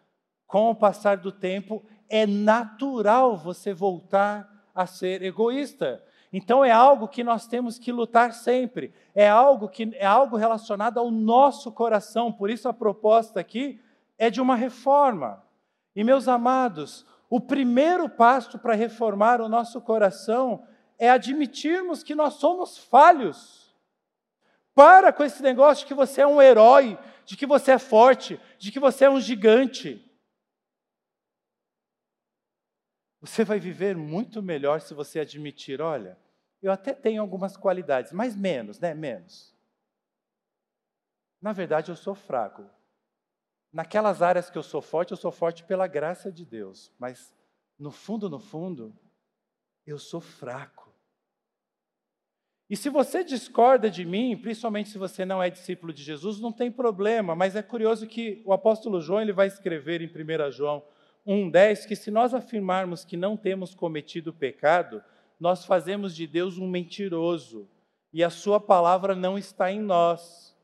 com 0.46 0.70
o 0.70 0.74
passar 0.74 1.16
do 1.16 1.32
tempo, 1.32 1.82
é 2.10 2.26
natural 2.26 3.38
você 3.38 3.72
voltar 3.72 4.70
a 4.74 4.86
ser 4.86 5.22
egoísta. 5.22 6.04
Então 6.36 6.64
é 6.64 6.72
algo 6.72 7.06
que 7.06 7.22
nós 7.22 7.46
temos 7.46 7.78
que 7.78 7.92
lutar 7.92 8.34
sempre. 8.34 8.92
É 9.14 9.28
algo 9.28 9.68
que 9.68 9.94
é 9.94 10.04
algo 10.04 10.36
relacionado 10.36 10.98
ao 10.98 11.08
nosso 11.08 11.70
coração. 11.70 12.32
Por 12.32 12.50
isso 12.50 12.68
a 12.68 12.74
proposta 12.74 13.38
aqui 13.38 13.80
é 14.18 14.28
de 14.28 14.40
uma 14.40 14.56
reforma. 14.56 15.46
E 15.94 16.02
meus 16.02 16.26
amados, 16.26 17.06
o 17.30 17.40
primeiro 17.40 18.08
passo 18.08 18.58
para 18.58 18.74
reformar 18.74 19.40
o 19.40 19.48
nosso 19.48 19.80
coração 19.80 20.66
é 20.98 21.08
admitirmos 21.08 22.02
que 22.02 22.16
nós 22.16 22.34
somos 22.34 22.78
falhos. 22.78 23.72
Para 24.74 25.12
com 25.12 25.22
esse 25.22 25.40
negócio 25.40 25.84
de 25.84 25.86
que 25.86 25.94
você 25.94 26.22
é 26.22 26.26
um 26.26 26.42
herói, 26.42 26.98
de 27.24 27.36
que 27.36 27.46
você 27.46 27.70
é 27.70 27.78
forte, 27.78 28.40
de 28.58 28.72
que 28.72 28.80
você 28.80 29.04
é 29.04 29.10
um 29.10 29.20
gigante. 29.20 30.04
Você 33.20 33.44
vai 33.44 33.60
viver 33.60 33.96
muito 33.96 34.42
melhor 34.42 34.80
se 34.80 34.94
você 34.94 35.20
admitir: 35.20 35.80
olha, 35.80 36.23
eu 36.64 36.72
até 36.72 36.94
tenho 36.94 37.20
algumas 37.20 37.58
qualidades, 37.58 38.10
mas 38.10 38.34
menos, 38.34 38.80
né? 38.80 38.94
Menos. 38.94 39.54
Na 41.38 41.52
verdade, 41.52 41.90
eu 41.90 41.96
sou 41.96 42.14
fraco. 42.14 42.64
Naquelas 43.70 44.22
áreas 44.22 44.48
que 44.48 44.56
eu 44.56 44.62
sou 44.62 44.80
forte, 44.80 45.10
eu 45.10 45.16
sou 45.18 45.30
forte 45.30 45.62
pela 45.62 45.86
graça 45.86 46.32
de 46.32 46.42
Deus, 46.42 46.90
mas 46.98 47.36
no 47.78 47.90
fundo, 47.90 48.30
no 48.30 48.38
fundo, 48.38 48.96
eu 49.86 49.98
sou 49.98 50.22
fraco. 50.22 50.90
E 52.70 52.74
se 52.78 52.88
você 52.88 53.22
discorda 53.22 53.90
de 53.90 54.02
mim, 54.06 54.34
principalmente 54.34 54.88
se 54.88 54.96
você 54.96 55.26
não 55.26 55.42
é 55.42 55.50
discípulo 55.50 55.92
de 55.92 56.02
Jesus, 56.02 56.40
não 56.40 56.50
tem 56.50 56.72
problema, 56.72 57.34
mas 57.34 57.54
é 57.56 57.62
curioso 57.62 58.06
que 58.06 58.42
o 58.46 58.54
apóstolo 58.54 59.02
João 59.02 59.20
ele 59.20 59.34
vai 59.34 59.48
escrever 59.48 60.00
em 60.00 60.06
1 60.06 60.50
João 60.50 60.82
1,10 61.26 61.86
que 61.86 61.94
se 61.94 62.10
nós 62.10 62.32
afirmarmos 62.32 63.04
que 63.04 63.18
não 63.18 63.36
temos 63.36 63.74
cometido 63.74 64.32
pecado, 64.32 65.02
nós 65.44 65.66
fazemos 65.66 66.16
de 66.16 66.26
Deus 66.26 66.56
um 66.56 66.66
mentiroso 66.66 67.68
e 68.10 68.24
a 68.24 68.30
Sua 68.30 68.58
palavra 68.58 69.14
não 69.14 69.36
está 69.36 69.70
em 69.70 69.78
nós. 69.78 70.56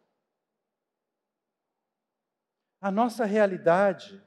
A 2.81 2.90
nossa 2.90 3.27
realidade 3.27 4.19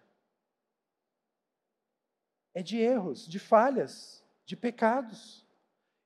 é 2.53 2.61
de 2.61 2.77
erros, 2.77 3.27
de 3.27 3.39
falhas, 3.39 4.23
de 4.45 4.55
pecados. 4.55 5.43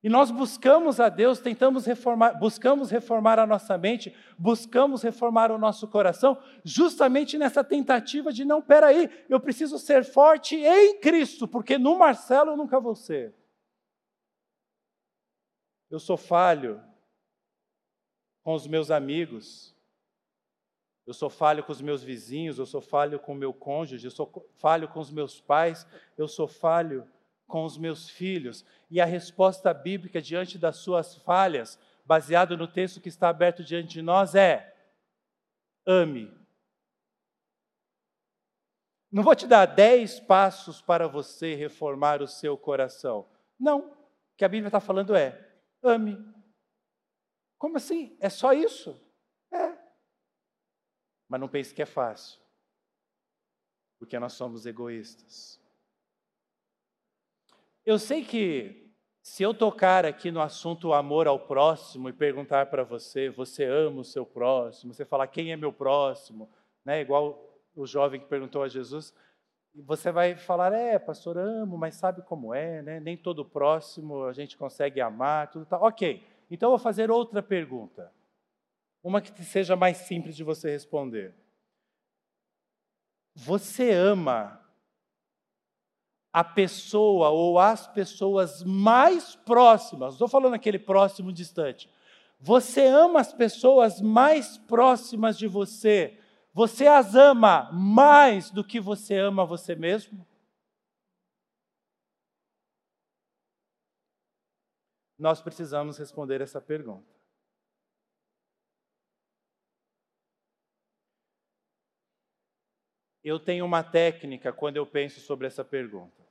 E 0.02 0.08
nós 0.08 0.30
buscamos 0.30 0.98
a 0.98 1.10
Deus, 1.10 1.40
tentamos 1.40 1.84
reformar, 1.84 2.32
buscamos 2.38 2.90
reformar 2.90 3.38
a 3.38 3.46
nossa 3.46 3.76
mente, 3.76 4.16
buscamos 4.38 5.02
reformar 5.02 5.52
o 5.52 5.58
nosso 5.58 5.86
coração, 5.86 6.42
justamente 6.64 7.36
nessa 7.36 7.62
tentativa 7.62 8.32
de 8.32 8.46
não, 8.46 8.62
peraí, 8.62 9.10
eu 9.28 9.38
preciso 9.40 9.78
ser 9.78 10.06
forte 10.06 10.56
em 10.56 10.98
Cristo, 11.00 11.46
porque 11.46 11.76
no 11.76 11.98
Marcelo 11.98 12.52
eu 12.52 12.56
nunca 12.56 12.80
vou 12.80 12.94
ser. 12.94 13.37
Eu 15.90 15.98
sou 15.98 16.16
falho 16.16 16.82
com 18.42 18.54
os 18.54 18.66
meus 18.66 18.90
amigos, 18.90 19.74
eu 21.06 21.14
sou 21.14 21.30
falho 21.30 21.64
com 21.64 21.72
os 21.72 21.80
meus 21.80 22.02
vizinhos, 22.02 22.58
eu 22.58 22.66
sou 22.66 22.82
falho 22.82 23.18
com 23.18 23.32
o 23.32 23.34
meu 23.34 23.52
cônjuge, 23.54 24.06
eu 24.06 24.10
sou 24.10 24.46
falho 24.58 24.86
com 24.88 25.00
os 25.00 25.10
meus 25.10 25.40
pais, 25.40 25.86
eu 26.18 26.28
sou 26.28 26.46
falho 26.46 27.10
com 27.46 27.64
os 27.64 27.78
meus 27.78 28.10
filhos. 28.10 28.64
E 28.90 29.00
a 29.00 29.06
resposta 29.06 29.72
bíblica 29.72 30.20
diante 30.20 30.58
das 30.58 30.76
suas 30.76 31.16
falhas, 31.16 31.78
baseado 32.04 32.58
no 32.58 32.68
texto 32.68 33.00
que 33.00 33.08
está 33.08 33.30
aberto 33.30 33.64
diante 33.64 33.88
de 33.88 34.02
nós, 34.02 34.34
é: 34.34 34.76
ame. 35.86 36.30
Não 39.10 39.22
vou 39.22 39.34
te 39.34 39.46
dar 39.46 39.64
dez 39.64 40.20
passos 40.20 40.82
para 40.82 41.08
você 41.08 41.54
reformar 41.54 42.20
o 42.20 42.28
seu 42.28 42.58
coração. 42.58 43.26
Não. 43.58 43.80
O 43.80 44.36
que 44.36 44.44
a 44.44 44.48
Bíblia 44.48 44.68
está 44.68 44.80
falando 44.80 45.16
é: 45.16 45.47
ame. 45.82 46.16
Como 47.58 47.76
assim? 47.76 48.16
É 48.20 48.28
só 48.30 48.52
isso? 48.52 48.98
É. 49.52 49.76
Mas 51.28 51.40
não 51.40 51.48
pense 51.48 51.74
que 51.74 51.82
é 51.82 51.86
fácil. 51.86 52.40
Porque 53.98 54.18
nós 54.18 54.32
somos 54.32 54.64
egoístas. 54.64 55.60
Eu 57.84 57.98
sei 57.98 58.24
que 58.24 58.88
Se 59.28 59.42
eu 59.42 59.52
tocar 59.52 60.06
aqui 60.06 60.30
no 60.30 60.40
assunto 60.40 60.94
amor 60.94 61.26
ao 61.26 61.38
próximo 61.38 62.08
e 62.08 62.14
perguntar 62.14 62.66
para 62.70 62.82
você, 62.82 63.28
você 63.28 63.64
ama 63.64 64.00
o 64.00 64.04
seu 64.04 64.24
próximo? 64.24 64.94
Você 64.94 65.04
falar 65.04 65.26
quem 65.26 65.52
é 65.52 65.56
meu 65.56 65.70
próximo, 65.70 66.48
né? 66.82 67.02
Igual 67.02 67.44
o 67.76 67.86
jovem 67.86 68.18
que 68.18 68.26
perguntou 68.26 68.62
a 68.62 68.68
Jesus, 68.68 69.14
você 69.86 70.10
vai 70.10 70.36
falar, 70.36 70.72
é, 70.72 70.98
pastor, 70.98 71.38
amo, 71.38 71.76
mas 71.76 71.94
sabe 71.94 72.22
como 72.22 72.54
é, 72.54 72.82
né? 72.82 73.00
Nem 73.00 73.16
todo 73.16 73.44
próximo 73.44 74.24
a 74.24 74.32
gente 74.32 74.56
consegue 74.56 75.00
amar, 75.00 75.50
tudo 75.50 75.66
tal. 75.66 75.82
Ok, 75.82 76.26
então 76.50 76.68
eu 76.68 76.70
vou 76.70 76.78
fazer 76.78 77.10
outra 77.10 77.42
pergunta. 77.42 78.12
Uma 79.02 79.20
que 79.20 79.44
seja 79.44 79.76
mais 79.76 79.98
simples 79.98 80.36
de 80.36 80.42
você 80.42 80.70
responder. 80.70 81.34
Você 83.34 83.92
ama 83.92 84.60
a 86.32 86.42
pessoa 86.44 87.30
ou 87.30 87.58
as 87.58 87.86
pessoas 87.86 88.62
mais 88.62 89.34
próximas, 89.34 90.14
estou 90.14 90.28
falando 90.28 90.54
aquele 90.54 90.78
próximo 90.78 91.32
distante. 91.32 91.88
Você 92.40 92.86
ama 92.86 93.20
as 93.20 93.32
pessoas 93.32 94.00
mais 94.00 94.56
próximas 94.56 95.36
de 95.36 95.46
você. 95.46 96.18
Você 96.52 96.86
as 96.86 97.14
ama 97.14 97.70
mais 97.72 98.50
do 98.50 98.64
que 98.64 98.80
você 98.80 99.16
ama 99.16 99.44
você 99.44 99.74
mesmo? 99.74 100.26
Nós 105.18 105.40
precisamos 105.40 105.98
responder 105.98 106.40
essa 106.40 106.60
pergunta. 106.60 107.18
Eu 113.22 113.38
tenho 113.38 113.64
uma 113.64 113.82
técnica 113.82 114.52
quando 114.52 114.76
eu 114.76 114.86
penso 114.86 115.20
sobre 115.20 115.46
essa 115.46 115.64
pergunta. 115.64 116.24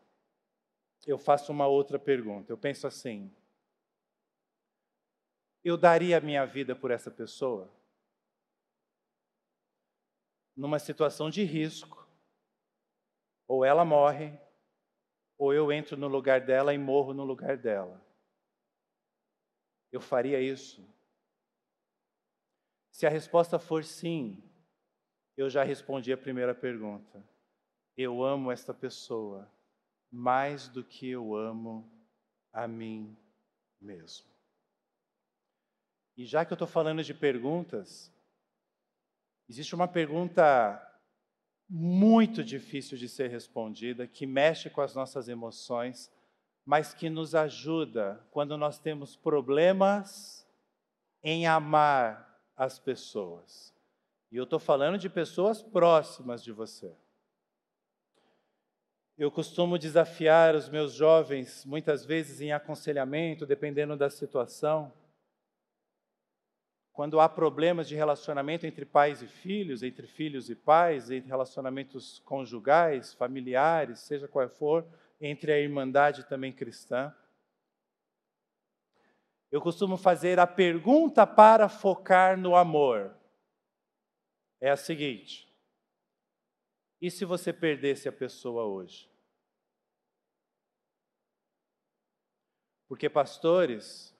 Eu 1.05 1.17
faço 1.17 1.51
uma 1.51 1.67
outra 1.67 1.99
pergunta. 1.99 2.51
Eu 2.51 2.57
penso 2.57 2.87
assim: 2.87 3.31
eu 5.63 5.77
daria 5.77 6.17
a 6.17 6.21
minha 6.21 6.45
vida 6.45 6.75
por 6.75 6.91
essa 6.91 7.11
pessoa? 7.11 7.69
Numa 10.57 10.79
situação 10.79 11.29
de 11.29 11.43
risco, 11.43 12.05
ou 13.47 13.63
ela 13.63 13.85
morre, 13.85 14.37
ou 15.37 15.53
eu 15.53 15.71
entro 15.71 15.95
no 15.95 16.07
lugar 16.07 16.41
dela 16.41 16.73
e 16.73 16.77
morro 16.77 17.13
no 17.13 17.23
lugar 17.23 17.55
dela. 17.55 18.03
Eu 19.91 20.01
faria 20.01 20.41
isso? 20.41 20.83
Se 22.91 23.05
a 23.05 23.09
resposta 23.09 23.59
for 23.59 23.83
sim, 23.83 24.43
eu 25.37 25.49
já 25.49 25.63
respondi 25.63 26.11
a 26.11 26.17
primeira 26.17 26.55
pergunta. 26.55 27.23
Eu 27.95 28.23
amo 28.23 28.51
esta 28.51 28.73
pessoa 28.73 29.47
mais 30.11 30.67
do 30.67 30.83
que 30.83 31.07
eu 31.07 31.35
amo 31.35 31.87
a 32.51 32.67
mim 32.67 33.15
mesmo. 33.79 34.27
E 36.15 36.25
já 36.25 36.43
que 36.43 36.51
eu 36.51 36.55
estou 36.55 36.67
falando 36.67 37.03
de 37.03 37.13
perguntas, 37.13 38.11
existe 39.49 39.73
uma 39.75 39.87
pergunta 39.87 40.83
muito 41.69 42.43
difícil 42.43 42.97
de 42.97 43.09
ser 43.09 43.29
respondida, 43.29 44.07
que 44.07 44.25
mexe 44.25 44.69
com 44.69 44.81
as 44.81 44.95
nossas 44.95 45.27
emoções, 45.27 46.11
mas 46.65 46.93
que 46.93 47.09
nos 47.09 47.35
ajuda 47.35 48.25
quando 48.31 48.57
nós 48.57 48.79
temos 48.79 49.15
problemas 49.15 50.47
em 51.23 51.47
amar 51.47 52.41
as 52.55 52.79
pessoas. 52.79 53.73
E 54.31 54.37
eu 54.37 54.43
estou 54.43 54.59
falando 54.59 54.97
de 54.97 55.09
pessoas 55.09 55.61
próximas 55.61 56.43
de 56.43 56.51
você. 56.51 56.93
Eu 59.17 59.31
costumo 59.31 59.79
desafiar 59.79 60.55
os 60.55 60.69
meus 60.69 60.93
jovens, 60.93 61.65
muitas 61.65 62.05
vezes 62.05 62.39
em 62.39 62.51
aconselhamento, 62.51 63.45
dependendo 63.45 63.97
da 63.97 64.09
situação. 64.09 64.93
Quando 66.97 67.19
há 67.19 67.29
problemas 67.29 67.87
de 67.87 67.93
relacionamento 67.93 68.65
entre 68.65 68.83
pais 68.83 69.21
e 69.21 69.27
filhos, 69.27 69.83
entre 69.83 70.07
filhos 70.07 70.49
e 70.49 70.55
pais, 70.55 71.11
entre 71.11 71.29
relacionamentos 71.29 72.17
conjugais, 72.25 73.13
familiares, 73.13 73.99
seja 73.99 74.27
qual 74.27 74.49
for, 74.49 74.83
entre 75.21 75.53
a 75.53 75.59
irmandade 75.59 76.23
também 76.23 76.51
cristã. 76.51 77.15
Eu 79.51 79.61
costumo 79.61 79.95
fazer 79.95 80.39
a 80.39 80.47
pergunta 80.47 81.27
para 81.27 81.69
focar 81.69 82.35
no 82.35 82.55
amor 82.55 83.15
é 84.59 84.71
a 84.71 84.75
seguinte: 84.75 85.47
e 86.99 87.11
se 87.11 87.25
você 87.25 87.53
perdesse 87.53 88.09
a 88.09 88.11
pessoa 88.11 88.63
hoje? 88.65 89.07
Porque 92.87 93.07
pastores, 93.07 94.17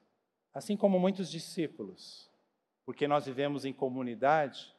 assim 0.54 0.78
como 0.78 1.00
muitos 1.00 1.32
discípulos, 1.32 2.27
porque 2.88 3.06
nós 3.06 3.26
vivemos 3.26 3.66
em 3.66 3.74
comunidade, 3.74 4.74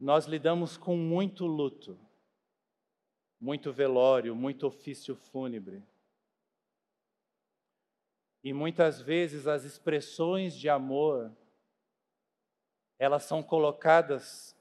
nós 0.00 0.26
lidamos 0.26 0.76
com 0.76 0.96
muito 0.96 1.46
luto, 1.46 1.96
muito 3.40 3.72
velório, 3.72 4.34
muito 4.34 4.66
ofício 4.66 5.14
fúnebre. 5.14 5.80
E 8.42 8.52
muitas 8.52 9.00
vezes 9.00 9.46
as 9.46 9.62
expressões 9.62 10.58
de 10.58 10.68
amor 10.68 11.32
elas 12.98 13.22
são 13.22 13.44
colocadas 13.44 14.56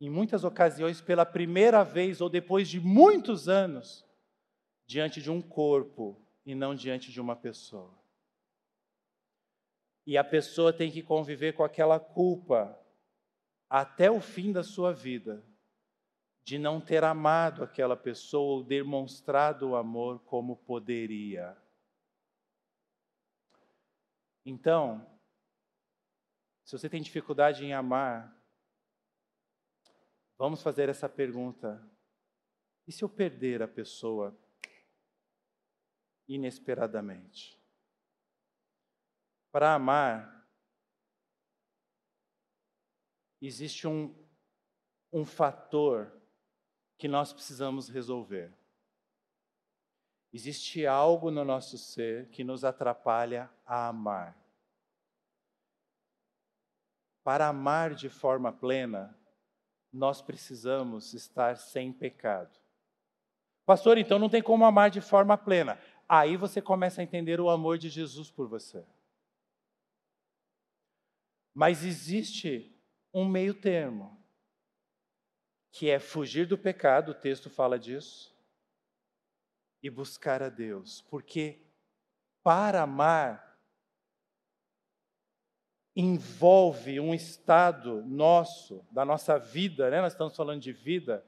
em 0.00 0.10
muitas 0.10 0.42
ocasiões 0.42 1.00
pela 1.00 1.24
primeira 1.24 1.84
vez 1.84 2.20
ou 2.20 2.28
depois 2.28 2.68
de 2.68 2.80
muitos 2.80 3.48
anos 3.48 4.04
diante 4.88 5.22
de 5.22 5.30
um 5.30 5.40
corpo 5.40 6.20
e 6.44 6.52
não 6.52 6.74
diante 6.74 7.12
de 7.12 7.20
uma 7.20 7.36
pessoa. 7.36 7.99
E 10.10 10.18
a 10.18 10.24
pessoa 10.24 10.72
tem 10.72 10.90
que 10.90 11.04
conviver 11.04 11.52
com 11.52 11.62
aquela 11.62 12.00
culpa 12.00 12.76
até 13.68 14.10
o 14.10 14.20
fim 14.20 14.50
da 14.50 14.64
sua 14.64 14.92
vida 14.92 15.46
de 16.42 16.58
não 16.58 16.80
ter 16.80 17.04
amado 17.04 17.62
aquela 17.62 17.96
pessoa 17.96 18.56
ou 18.56 18.64
demonstrado 18.64 19.68
o 19.68 19.76
amor 19.76 20.18
como 20.24 20.56
poderia. 20.56 21.56
Então, 24.44 25.06
se 26.64 26.76
você 26.76 26.88
tem 26.88 27.00
dificuldade 27.00 27.64
em 27.64 27.72
amar, 27.72 28.36
vamos 30.36 30.60
fazer 30.60 30.88
essa 30.88 31.08
pergunta: 31.08 31.88
e 32.84 32.90
se 32.90 33.04
eu 33.04 33.08
perder 33.08 33.62
a 33.62 33.68
pessoa 33.68 34.36
inesperadamente? 36.26 37.59
Para 39.50 39.74
amar, 39.74 40.46
existe 43.40 43.86
um, 43.88 44.14
um 45.12 45.24
fator 45.24 46.12
que 46.96 47.08
nós 47.08 47.32
precisamos 47.32 47.88
resolver. 47.88 48.54
Existe 50.32 50.86
algo 50.86 51.30
no 51.30 51.44
nosso 51.44 51.76
ser 51.76 52.28
que 52.28 52.44
nos 52.44 52.64
atrapalha 52.64 53.50
a 53.66 53.88
amar. 53.88 54.36
Para 57.24 57.48
amar 57.48 57.94
de 57.94 58.08
forma 58.08 58.52
plena, 58.52 59.18
nós 59.92 60.22
precisamos 60.22 61.12
estar 61.12 61.56
sem 61.56 61.92
pecado. 61.92 62.56
Pastor, 63.66 63.98
então 63.98 64.18
não 64.18 64.28
tem 64.28 64.42
como 64.42 64.64
amar 64.64 64.90
de 64.90 65.00
forma 65.00 65.36
plena. 65.36 65.78
Aí 66.08 66.36
você 66.36 66.62
começa 66.62 67.00
a 67.00 67.04
entender 67.04 67.40
o 67.40 67.50
amor 67.50 67.78
de 67.78 67.88
Jesus 67.88 68.30
por 68.30 68.48
você. 68.48 68.84
Mas 71.54 71.84
existe 71.84 72.74
um 73.12 73.24
meio 73.24 73.54
termo, 73.54 74.18
que 75.72 75.88
é 75.88 75.98
fugir 75.98 76.46
do 76.46 76.58
pecado, 76.58 77.12
o 77.12 77.14
texto 77.14 77.48
fala 77.50 77.78
disso, 77.78 78.34
e 79.82 79.88
buscar 79.88 80.42
a 80.42 80.48
Deus, 80.48 81.02
porque 81.08 81.58
para 82.42 82.82
amar 82.82 83.50
envolve 85.94 87.00
um 87.00 87.12
estado 87.12 88.02
nosso, 88.04 88.84
da 88.90 89.04
nossa 89.04 89.38
vida, 89.38 89.90
né? 89.90 90.00
nós 90.00 90.12
estamos 90.12 90.36
falando 90.36 90.60
de 90.60 90.72
vida, 90.72 91.24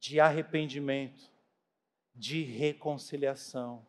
de 0.00 0.20
arrependimento, 0.20 1.30
de 2.14 2.42
reconciliação, 2.42 3.86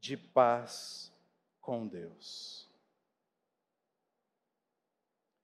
de 0.00 0.16
paz 0.16 1.12
com 1.60 1.86
Deus. 1.86 2.67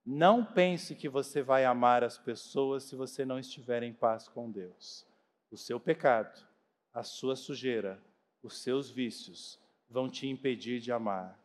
Não 0.04 0.44
pense 0.44 0.94
que 0.94 1.08
você 1.08 1.42
vai 1.42 1.64
amar 1.64 2.04
as 2.04 2.18
pessoas 2.18 2.84
se 2.84 2.94
você 2.94 3.24
não 3.24 3.38
estiver 3.38 3.82
em 3.82 3.92
paz 3.92 4.28
com 4.28 4.50
Deus. 4.50 5.06
O 5.50 5.56
seu 5.56 5.80
pecado, 5.80 6.46
a 6.92 7.02
sua 7.02 7.36
sujeira, 7.36 8.02
os 8.42 8.58
seus 8.62 8.90
vícios 8.90 9.58
vão 9.88 10.10
te 10.10 10.26
impedir 10.26 10.80
de 10.80 10.92
amar 10.92 11.38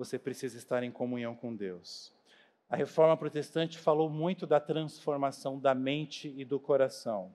você 0.00 0.18
precisa 0.18 0.56
estar 0.56 0.82
em 0.82 0.90
comunhão 0.90 1.34
com 1.34 1.54
Deus. 1.54 2.10
A 2.70 2.74
reforma 2.74 3.14
protestante 3.18 3.78
falou 3.78 4.08
muito 4.08 4.46
da 4.46 4.58
transformação 4.58 5.58
da 5.58 5.74
mente 5.74 6.32
e 6.38 6.42
do 6.42 6.58
coração. 6.58 7.30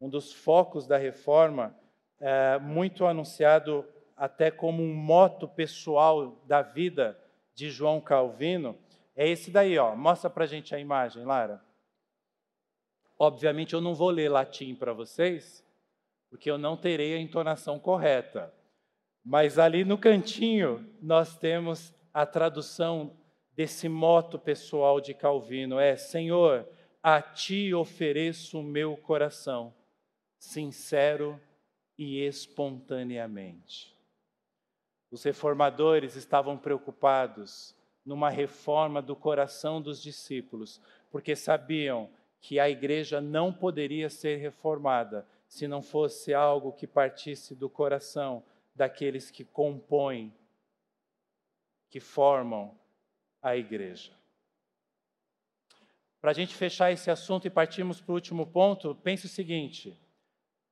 Um 0.00 0.08
dos 0.08 0.32
focos 0.32 0.84
da 0.84 0.96
reforma 0.96 1.72
é, 2.18 2.58
muito 2.58 3.06
anunciado 3.06 3.86
até 4.16 4.50
como 4.50 4.82
um 4.82 4.92
moto 4.92 5.46
pessoal 5.46 6.42
da 6.44 6.60
vida 6.60 7.16
de 7.58 7.70
João 7.72 8.00
Calvino, 8.00 8.78
é 9.16 9.28
esse 9.28 9.50
daí, 9.50 9.76
ó. 9.78 9.96
Mostra 9.96 10.30
para 10.30 10.46
gente 10.46 10.76
a 10.76 10.78
imagem, 10.78 11.24
Lara. 11.24 11.60
Obviamente 13.18 13.74
eu 13.74 13.80
não 13.80 13.96
vou 13.96 14.10
ler 14.10 14.28
latim 14.28 14.76
para 14.76 14.92
vocês, 14.92 15.66
porque 16.30 16.48
eu 16.48 16.56
não 16.56 16.76
terei 16.76 17.14
a 17.14 17.20
entonação 17.20 17.76
correta. 17.76 18.54
Mas 19.24 19.58
ali 19.58 19.84
no 19.84 19.98
cantinho 19.98 20.88
nós 21.02 21.36
temos 21.36 21.92
a 22.14 22.24
tradução 22.24 23.18
desse 23.56 23.88
moto 23.88 24.38
pessoal 24.38 25.00
de 25.00 25.12
Calvino: 25.12 25.80
é 25.80 25.96
Senhor, 25.96 26.64
a 27.02 27.20
ti 27.20 27.74
ofereço 27.74 28.60
o 28.60 28.62
meu 28.62 28.96
coração, 28.96 29.74
sincero 30.38 31.40
e 31.98 32.20
espontaneamente. 32.20 33.97
Os 35.10 35.22
reformadores 35.22 36.16
estavam 36.16 36.56
preocupados 36.56 37.74
numa 38.04 38.30
reforma 38.30 39.02
do 39.02 39.16
coração 39.16 39.80
dos 39.80 40.02
discípulos, 40.02 40.80
porque 41.10 41.34
sabiam 41.34 42.10
que 42.40 42.60
a 42.60 42.68
igreja 42.68 43.20
não 43.20 43.52
poderia 43.52 44.08
ser 44.08 44.36
reformada 44.36 45.26
se 45.48 45.66
não 45.66 45.82
fosse 45.82 46.32
algo 46.34 46.72
que 46.72 46.86
partisse 46.86 47.54
do 47.54 47.68
coração 47.68 48.44
daqueles 48.74 49.30
que 49.30 49.44
compõem, 49.44 50.32
que 51.90 52.00
formam 52.00 52.78
a 53.42 53.56
igreja. 53.56 54.12
Para 56.20 56.32
a 56.32 56.34
gente 56.34 56.54
fechar 56.54 56.92
esse 56.92 57.10
assunto 57.10 57.46
e 57.46 57.50
partirmos 57.50 58.00
para 58.00 58.12
o 58.12 58.14
último 58.14 58.46
ponto, 58.46 58.94
pense 58.94 59.26
o 59.26 59.28
seguinte: 59.28 59.98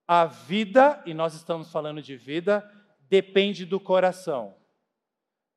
a 0.07 0.27
vida, 0.27 1.03
e 1.07 1.14
nós 1.14 1.35
estamos 1.35 1.70
falando 1.70 2.03
de 2.03 2.16
vida, 2.16 2.68
depende 3.09 3.64
do 3.64 3.79
coração. 3.79 4.55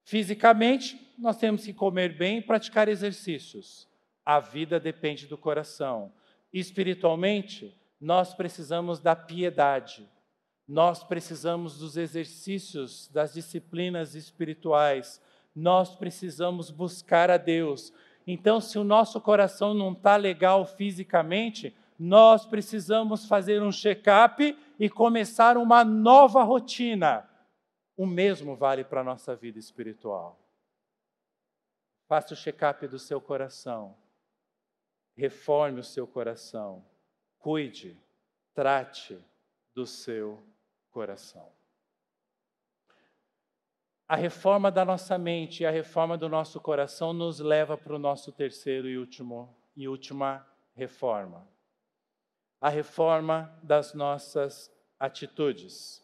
Fisicamente, 0.03 1.13
nós 1.17 1.38
temos 1.38 1.65
que 1.65 1.73
comer 1.73 2.17
bem 2.17 2.38
e 2.39 2.41
praticar 2.41 2.88
exercícios. 2.88 3.88
A 4.25 4.39
vida 4.39 4.79
depende 4.79 5.27
do 5.27 5.38
coração. 5.38 6.12
Espiritualmente, 6.51 7.77
nós 7.99 8.33
precisamos 8.33 8.99
da 8.99 9.15
piedade. 9.15 10.07
Nós 10.67 11.03
precisamos 11.03 11.77
dos 11.77 11.97
exercícios, 11.97 13.07
das 13.09 13.33
disciplinas 13.33 14.15
espirituais. 14.15 15.21
Nós 15.55 15.95
precisamos 15.95 16.71
buscar 16.71 17.29
a 17.29 17.38
Deus. 17.38 17.93
Então, 18.25 18.62
se 18.62 18.77
o 18.79 18.83
nosso 18.83 19.19
coração 19.19 19.73
não 19.73 19.91
está 19.91 20.15
legal 20.15 20.65
fisicamente, 20.65 21.75
nós 21.99 22.45
precisamos 22.45 23.25
fazer 23.25 23.62
um 23.62 23.71
check-up 23.71 24.57
e 24.79 24.89
começar 24.89 25.57
uma 25.57 25.83
nova 25.83 26.43
rotina. 26.43 27.28
O 27.99 28.05
mesmo 28.05 28.55
vale 28.55 28.85
para 28.85 29.01
a 29.01 29.03
nossa 29.03 29.35
vida 29.35 29.59
espiritual. 29.59 30.39
Faça 32.07 32.33
o 32.33 32.38
check-up 32.38 32.88
do 32.88 32.97
seu 32.97 33.19
coração. 33.19 33.97
Reforme 35.17 35.81
o 35.81 35.83
seu 35.83 36.07
coração. 36.07 36.85
Cuide, 37.38 38.01
trate 38.53 39.21
do 39.75 39.85
seu 39.85 40.41
coração. 40.89 41.51
A 44.07 44.15
reforma 44.15 44.71
da 44.71 44.85
nossa 44.85 45.17
mente 45.17 45.63
e 45.63 45.65
a 45.65 45.71
reforma 45.71 46.17
do 46.17 46.29
nosso 46.29 46.62
coração 46.62 47.12
nos 47.12 47.39
leva 47.39 47.77
para 47.77 47.93
o 47.93 47.99
nosso 47.99 48.31
terceiro 48.31 48.88
e 48.88 48.97
último 48.97 49.53
e 49.75 49.89
última 49.89 50.47
reforma 50.73 51.45
a 52.62 52.69
reforma 52.69 53.57
das 53.63 53.93
nossas 53.93 54.71
atitudes. 54.99 56.03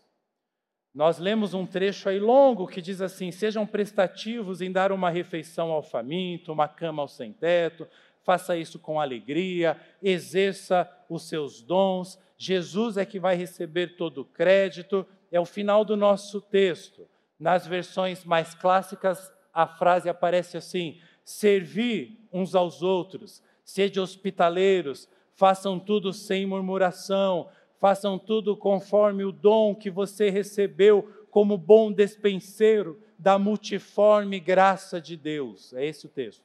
Nós 0.96 1.20
lemos 1.20 1.54
um 1.54 1.66
trecho 1.66 2.08
aí 2.08 2.20
longo 2.20 2.66
que 2.66 2.82
diz 2.82 3.02
assim: 3.02 3.30
sejam 3.30 3.68
prestativos 3.68 4.62
em 4.62 4.72
dar 4.72 4.94
uma 4.94 5.10
refeição 5.10 5.72
ao 5.72 5.84
faminto, 5.84 6.54
uma 6.54 6.70
cama 6.70 7.02
ao 7.02 7.08
sem-teto, 7.10 7.86
faça 8.24 8.56
isso 8.56 8.80
com 8.80 8.98
alegria, 8.98 9.78
exerça 10.02 10.90
os 11.10 11.24
seus 11.28 11.62
dons. 11.62 12.18
Jesus 12.38 12.96
é 12.96 13.06
que 13.06 13.20
vai 13.20 13.36
receber 13.36 13.98
todo 13.98 14.22
o 14.22 14.26
crédito. 14.26 15.06
É 15.30 15.38
o 15.38 15.46
final 15.46 15.84
do 15.84 15.98
nosso 15.98 16.40
texto. 16.40 17.06
Nas 17.38 17.68
versões 17.68 18.24
mais 18.24 18.56
clássicas, 18.56 19.30
a 19.54 19.68
frase 19.68 20.08
aparece 20.08 20.56
assim: 20.56 21.02
servir 21.26 22.26
uns 22.32 22.56
aos 22.56 22.82
outros, 22.82 23.44
sede 23.66 24.00
hospitaleiros, 24.00 25.10
façam 25.34 25.78
tudo 25.78 26.14
sem 26.14 26.46
murmuração, 26.46 27.50
façam 27.80 28.18
tudo 28.18 28.56
conforme 28.56 29.24
o 29.24 29.32
dom 29.32 29.76
que 29.76 29.90
você 29.90 30.30
recebeu 30.30 31.28
como 31.30 31.58
bom 31.58 31.92
despenseiro 31.92 33.02
da 33.18 33.38
multiforme 33.38 34.40
graça 34.40 35.02
de 35.02 35.18
Deus. 35.18 35.74
É 35.74 35.86
esse 35.86 36.06
o 36.06 36.10
texto. 36.10 36.44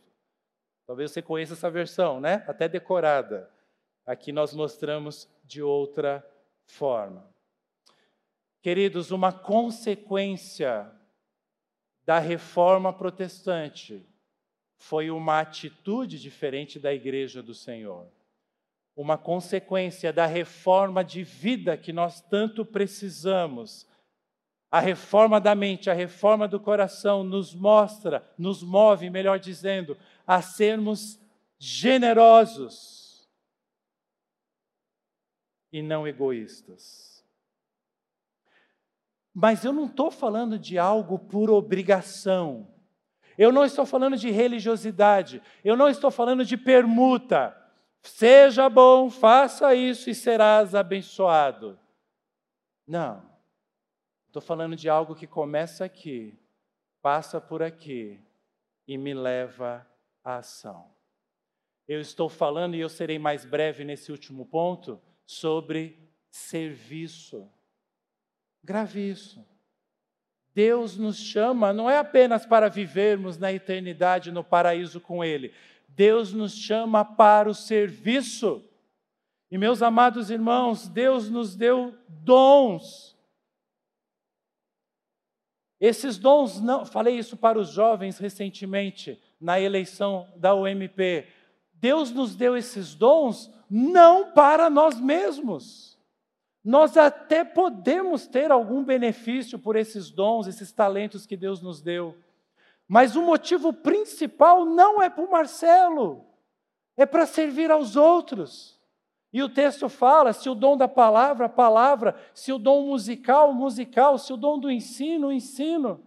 Talvez 0.87 1.13
você 1.13 1.23
conheça 1.23 1.53
essa 1.53 1.71
versão, 1.71 2.21
né? 2.21 2.45
Até 2.49 2.69
decorada. 2.69 3.51
Aqui 4.05 4.33
nós 4.33 4.53
mostramos 4.53 5.29
de 5.45 5.63
outra 5.63 6.27
forma. 6.65 7.25
Queridos, 8.61 9.11
uma 9.11 9.33
consequência 9.33 10.91
da 12.05 12.19
reforma 12.19 12.93
protestante 12.93 14.05
foi 14.77 15.11
uma 15.11 15.41
atitude 15.41 16.19
diferente 16.19 16.79
da 16.79 16.93
igreja 16.93 17.43
do 17.43 17.55
Senhor 17.55 18.09
uma 18.97 19.17
consequência 19.17 20.13
da 20.13 20.27
reforma 20.27 21.03
de 21.03 21.23
vida 21.23 21.77
que 21.77 21.93
nós 21.93 22.21
tanto 22.21 22.65
precisamos. 22.65 23.89
A 24.71 24.79
reforma 24.79 25.41
da 25.41 25.55
mente, 25.55 25.91
a 25.91 25.95
reforma 25.95 26.47
do 26.47 26.61
coração 26.61 27.25
nos 27.25 27.55
mostra, 27.55 28.29
nos 28.39 28.63
move, 28.63 29.11
melhor 29.11 29.39
dizendo, 29.39 29.97
a 30.27 30.41
sermos 30.41 31.21
generosos 31.59 33.29
e 35.73 35.83
não 35.83 36.07
egoístas. 36.07 37.25
Mas 39.33 39.65
eu 39.65 39.73
não 39.73 39.87
estou 39.87 40.11
falando 40.11 40.59
de 40.59 40.79
algo 40.79 41.19
por 41.19 41.51
obrigação. 41.51 42.69
Eu 43.39 43.53
não 43.53 43.65
estou 43.65 43.87
falando 43.87 44.17
de 44.17 44.31
religiosidade. 44.31 45.43
Eu 45.65 45.77
não 45.77 45.89
estou 45.89 46.11
falando 46.11 46.45
de 46.45 46.57
permuta. 46.57 47.57
Seja 48.03 48.69
bom, 48.69 49.11
faça 49.11 49.75
isso 49.75 50.09
e 50.09 50.15
serás 50.15 50.75
abençoado. 50.75 51.79
Não. 52.87 53.29
Estou 54.27 54.41
falando 54.41 54.77
de 54.77 54.89
algo 54.89 55.15
que 55.15 55.27
começa 55.27 55.85
aqui, 55.85 56.39
passa 57.03 57.41
por 57.41 57.63
aqui 57.63 58.21
e 58.87 58.97
me 58.97 59.13
leva 59.13 59.87
à 60.25 60.37
ação. 60.37 60.91
Eu 61.87 62.01
estou 62.01 62.29
falando, 62.29 62.77
e 62.77 62.81
eu 62.81 62.89
serei 62.89 63.19
mais 63.19 63.45
breve 63.45 63.85
nesse 63.85 64.13
último 64.13 64.47
ponto, 64.47 65.01
sobre 65.27 66.09
serviço. 66.31 67.51
Grave 68.63 69.11
isso. 69.11 69.45
Deus 70.55 70.97
nos 70.97 71.17
chama 71.17 71.73
não 71.73 71.89
é 71.89 71.99
apenas 71.99 72.45
para 72.45 72.69
vivermos 72.69 73.39
na 73.39 73.53
eternidade 73.53 74.31
no 74.31 74.45
paraíso 74.45 75.01
com 75.01 75.25
Ele, 75.25 75.53
Deus 75.95 76.33
nos 76.33 76.53
chama 76.55 77.05
para 77.05 77.49
o 77.49 77.55
serviço. 77.55 78.65
E 79.51 79.59
meus 79.59 79.83
amados 79.83 80.31
irmãos, 80.31 80.89
Deus 80.89 81.29
nos 81.29 81.57
deu 81.57 81.95
dons. 82.09 83.17
Esses 85.81 86.19
dons, 86.19 86.61
não, 86.61 86.85
falei 86.85 87.19
isso 87.19 87.37
para 87.37 87.59
os 87.59 87.71
jovens 87.71 88.19
recentemente, 88.19 89.21
na 89.41 89.59
eleição 89.59 90.29
da 90.37 90.55
UMP. 90.55 91.27
Deus 91.73 92.11
nos 92.11 92.37
deu 92.37 92.57
esses 92.57 92.95
dons 92.95 93.51
não 93.69 94.33
para 94.33 94.69
nós 94.69 95.01
mesmos. 95.01 95.99
Nós 96.63 96.97
até 96.97 97.43
podemos 97.43 98.27
ter 98.27 98.53
algum 98.53 98.85
benefício 98.85 99.59
por 99.59 99.77
esses 99.77 100.11
dons, 100.11 100.47
esses 100.47 100.71
talentos 100.71 101.25
que 101.25 101.37
Deus 101.37 101.63
nos 101.63 101.81
deu. 101.81 102.15
Mas 102.91 103.15
o 103.15 103.23
motivo 103.23 103.73
principal 103.73 104.65
não 104.65 105.01
é 105.01 105.09
para 105.09 105.25
o 105.25 105.31
Marcelo, 105.31 106.27
é 106.97 107.07
para 107.07 107.25
servir 107.25 107.71
aos 107.71 107.95
outros. 107.95 108.81
E 109.33 109.45
o 109.45 109.49
texto 109.49 109.89
fala: 109.89 110.33
se 110.33 110.51
o 110.51 110.57
dom 110.57 110.77
da 110.77 110.89
palavra, 110.89 111.49
palavra, 111.49 112.17
se 112.35 112.53
o 112.53 112.59
dom 112.59 112.89
musical, 112.89 113.55
musical, 113.55 114.19
se 114.19 114.33
o 114.33 114.37
dom 114.37 114.59
do 114.59 114.69
ensino, 114.69 115.31
ensino, 115.31 116.05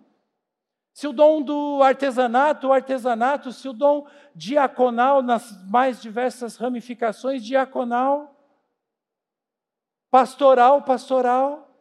se 0.94 1.08
o 1.08 1.14
dom 1.14 1.42
do 1.42 1.82
artesanato, 1.82 2.74
artesanato, 2.74 3.54
se 3.54 3.70
o 3.70 3.72
dom 3.72 4.06
diaconal, 4.36 5.22
nas 5.22 5.66
mais 5.66 6.02
diversas 6.02 6.58
ramificações, 6.58 7.46
diaconal, 7.46 8.36
pastoral, 10.12 10.82
pastoral, 10.82 11.74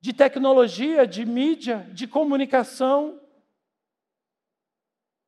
de 0.00 0.12
tecnologia, 0.12 1.08
de 1.08 1.26
mídia, 1.26 1.90
de 1.92 2.06
comunicação, 2.06 3.20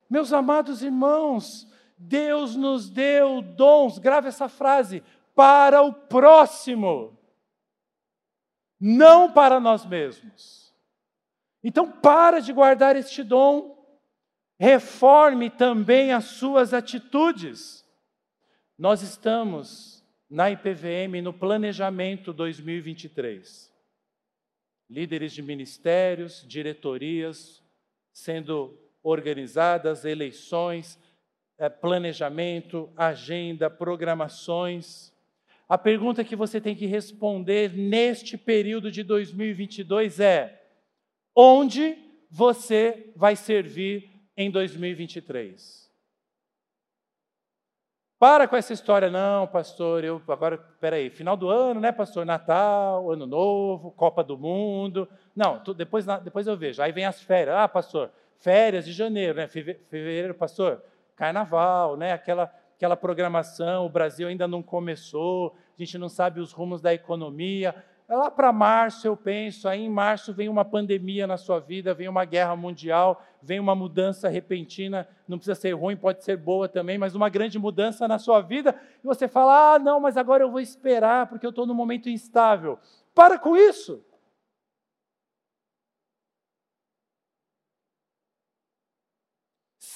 meus 0.09 0.33
amados 0.33 0.83
irmãos, 0.83 1.67
Deus 1.97 2.57
nos 2.57 2.91
deu 2.91 3.41
dons, 3.41 3.99
grave 3.99 4.29
essa 4.29 4.49
frase, 4.49 5.03
para 5.35 5.83
o 5.83 5.93
próximo. 5.93 7.19
não 8.81 9.33
para 9.33 9.59
nós 9.59 9.87
mesmos. 9.87 10.75
Então, 11.63 11.91
para 11.91 12.41
de 12.41 12.53
guardar 12.53 12.97
este 12.97 13.23
dom, 13.23 13.83
reforme 14.59 15.49
também 15.49 16.13
as 16.13 16.25
suas 16.25 16.75
atitudes. 16.75 17.83
Nós 18.77 19.01
estamos 19.01 20.05
na 20.29 20.51
IPVM 20.51 21.23
no 21.23 21.33
planejamento 21.33 22.33
2023. 22.33 23.73
Líderes 24.91 25.33
de 25.33 25.41
ministérios, 25.41 26.45
diretorias 26.47 27.65
sendo 28.13 28.79
organizadas, 29.05 30.05
eleições, 30.05 30.99
eh, 31.59 31.69
planejamento, 31.69 32.91
agenda, 32.97 33.69
programações. 33.69 35.13
A 35.69 35.79
pergunta 35.79 36.25
que 36.25 36.35
você 36.35 36.61
tem 36.61 36.75
que 36.75 36.87
responder 36.87 37.73
neste 37.77 38.37
período 38.37 38.91
de 38.91 39.03
2022 39.03 40.19
é: 40.19 40.61
onde 41.37 41.97
você 42.31 43.13
vai 43.15 43.37
servir 43.37 44.11
em 44.37 44.51
2023? 44.51 45.85
Para 48.19 48.49
com 48.49 48.57
essa 48.57 48.73
história, 48.73 49.11
não, 49.11 49.47
pastor, 49.47 50.03
eu 50.03 50.23
agora, 50.29 50.57
peraí, 50.57 51.11
final 51.11 51.37
do 51.37 51.51
ano, 51.51 51.79
né, 51.79 51.93
pastor? 51.93 52.25
Natal, 52.25 53.11
Ano 53.11 53.27
Novo, 53.27 53.91
Copa 53.91 54.25
do 54.25 54.39
Mundo. 54.39 55.07
Não, 55.37 55.63
tu, 55.63 55.75
depois, 55.75 56.07
depois 56.23 56.47
eu 56.47 56.57
vejo. 56.57 56.81
Aí 56.81 56.91
vem 56.91 57.05
as 57.05 57.23
férias. 57.23 57.55
Ah, 57.55 57.69
pastor, 57.69 58.11
férias 58.45 58.85
de 58.85 58.93
janeiro, 58.93 59.39
né? 59.39 59.49
Fevereiro, 59.49 60.35
pastor, 60.35 60.83
carnaval, 61.17 61.97
né? 61.97 62.13
Aquela, 62.13 62.53
aquela 62.77 62.95
programação, 62.95 63.87
o 63.87 63.89
Brasil 63.89 64.29
ainda 64.29 64.47
não 64.47 64.63
começou, 64.63 65.57
a 65.75 65.83
gente 65.83 65.97
não 65.97 66.11
sabe 66.11 66.41
os 66.41 66.53
rumos 66.53 66.83
da 66.83 66.93
economia. 66.93 67.75
Lá 68.07 68.31
para 68.31 68.53
março, 68.53 69.07
eu 69.07 69.17
penso, 69.17 69.67
aí 69.67 69.81
em 69.81 69.89
março 69.89 70.35
vem 70.35 70.51
uma 70.51 70.63
pandemia 70.63 71.27
na 71.27 71.39
sua 71.39 71.59
vida, 71.59 71.95
vem 71.95 72.07
uma 72.07 72.27
guerra 72.27 72.55
mundial, 72.55 73.25
vem 73.43 73.59
uma 73.59 73.75
mudança 73.75 74.29
repentina, 74.29 75.09
não 75.27 75.39
precisa 75.39 75.55
ser 75.55 75.73
ruim, 75.73 75.97
pode 75.97 76.23
ser 76.23 76.37
boa 76.37 76.69
também, 76.69 76.99
mas 76.99 77.15
uma 77.15 77.31
grande 77.31 77.59
mudança 77.59 78.07
na 78.07 78.19
sua 78.19 78.43
vida, 78.43 78.79
e 79.03 79.07
você 79.07 79.27
fala: 79.27 79.77
ah, 79.77 79.79
não, 79.79 79.99
mas 79.99 80.19
agora 80.19 80.45
eu 80.45 80.51
vou 80.51 80.61
esperar 80.61 81.29
porque 81.29 81.47
eu 81.47 81.51
estou 81.51 81.65
num 81.67 81.73
momento 81.73 82.11
instável. 82.11 82.79
Para 83.15 83.39
com 83.39 83.57
isso! 83.57 84.05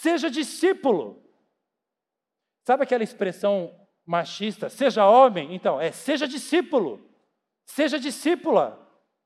Seja 0.00 0.30
discípulo. 0.30 1.20
Sabe 2.64 2.84
aquela 2.84 3.02
expressão 3.02 3.74
machista? 4.06 4.68
Seja 4.68 5.08
homem? 5.08 5.52
Então, 5.54 5.80
é 5.80 5.90
seja 5.90 6.28
discípulo. 6.28 7.04
Seja 7.66 7.98
discípula. 7.98 8.78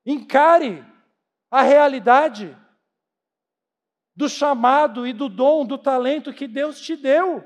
Encare 0.06 0.82
a 1.50 1.60
realidade 1.60 2.56
do 4.16 4.30
chamado 4.30 5.06
e 5.06 5.12
do 5.12 5.28
dom, 5.28 5.66
do 5.66 5.76
talento 5.76 6.32
que 6.32 6.48
Deus 6.48 6.80
te 6.80 6.96
deu. 6.96 7.44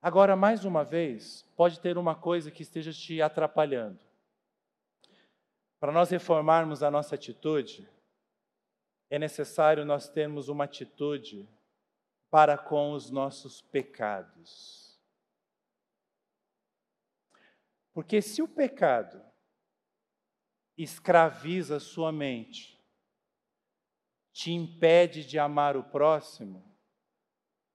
Agora, 0.00 0.34
mais 0.34 0.64
uma 0.64 0.84
vez, 0.84 1.42
pode 1.54 1.78
ter 1.80 1.98
uma 1.98 2.14
coisa 2.14 2.50
que 2.50 2.62
esteja 2.62 2.92
te 2.94 3.20
atrapalhando. 3.20 4.00
Para 5.78 5.92
nós 5.92 6.08
reformarmos 6.10 6.82
a 6.82 6.90
nossa 6.90 7.14
atitude, 7.14 7.86
é 9.12 9.18
necessário 9.18 9.84
nós 9.84 10.08
termos 10.08 10.48
uma 10.48 10.64
atitude 10.64 11.46
para 12.30 12.56
com 12.56 12.92
os 12.92 13.10
nossos 13.10 13.60
pecados. 13.60 14.98
Porque 17.92 18.22
se 18.22 18.40
o 18.40 18.48
pecado 18.48 19.22
escraviza 20.78 21.78
sua 21.78 22.10
mente, 22.10 22.82
te 24.32 24.50
impede 24.50 25.26
de 25.26 25.38
amar 25.38 25.76
o 25.76 25.84
próximo, 25.84 26.64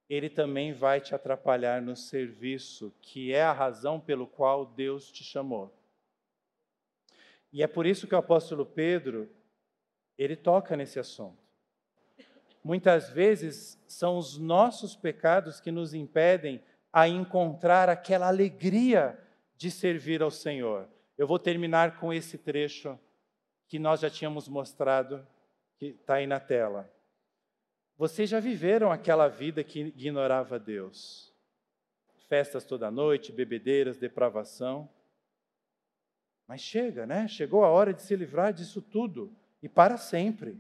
ele 0.10 0.32
também 0.32 0.74
vai 0.74 1.00
te 1.00 1.14
atrapalhar 1.14 1.84
no 1.84 1.96
serviço, 1.96 2.92
que 3.00 3.32
é 3.32 3.44
a 3.44 3.54
razão 3.54 4.00
pelo 4.00 4.26
qual 4.26 4.66
Deus 4.66 5.12
te 5.12 5.24
chamou. 5.24 5.72
E 7.54 7.62
é 7.62 7.68
por 7.68 7.86
isso 7.86 8.08
que 8.08 8.16
o 8.16 8.18
apóstolo 8.18 8.66
Pedro, 8.66 9.37
ele 10.18 10.36
toca 10.36 10.76
nesse 10.76 11.00
assunto. 11.00 11.48
Muitas 12.64 13.10
vezes 13.10 13.82
são 13.88 14.18
os 14.18 14.38
nossos 14.38 14.96
pecados 14.96 15.60
que 15.60 15.72
nos 15.72 15.94
impedem 15.94 16.62
a 16.92 17.08
encontrar 17.08 17.88
aquela 17.88 18.28
alegria 18.28 19.18
de 19.56 19.70
servir 19.70 20.22
ao 20.22 20.32
Senhor. 20.32 20.90
Eu 21.18 21.28
vou 21.28 21.40
terminar 21.40 22.00
com 22.00 22.12
esse 22.12 22.38
trecho 22.38 23.00
que 23.68 23.78
nós 23.78 24.00
já 24.00 24.10
tínhamos 24.10 24.48
mostrado, 24.48 25.26
que 25.78 25.88
está 25.88 26.16
aí 26.16 26.28
na 26.28 26.40
tela. 26.40 26.92
Vocês 27.96 28.30
já 28.30 28.40
viveram 28.40 28.92
aquela 28.92 29.28
vida 29.28 29.64
que 29.64 29.80
ignorava 29.80 30.60
Deus? 30.60 31.34
Festas 32.28 32.66
toda 32.66 32.92
noite, 32.92 33.32
bebedeiras, 33.32 33.98
depravação. 33.98 34.90
Mas 36.48 36.62
chega, 36.62 37.06
né? 37.06 37.28
Chegou 37.28 37.64
a 37.64 37.70
hora 37.70 37.94
de 37.94 38.02
se 38.02 38.16
livrar 38.16 38.54
disso 38.54 38.82
tudo 38.82 39.34
e 39.62 39.70
para 39.70 39.98
sempre. 39.98 40.60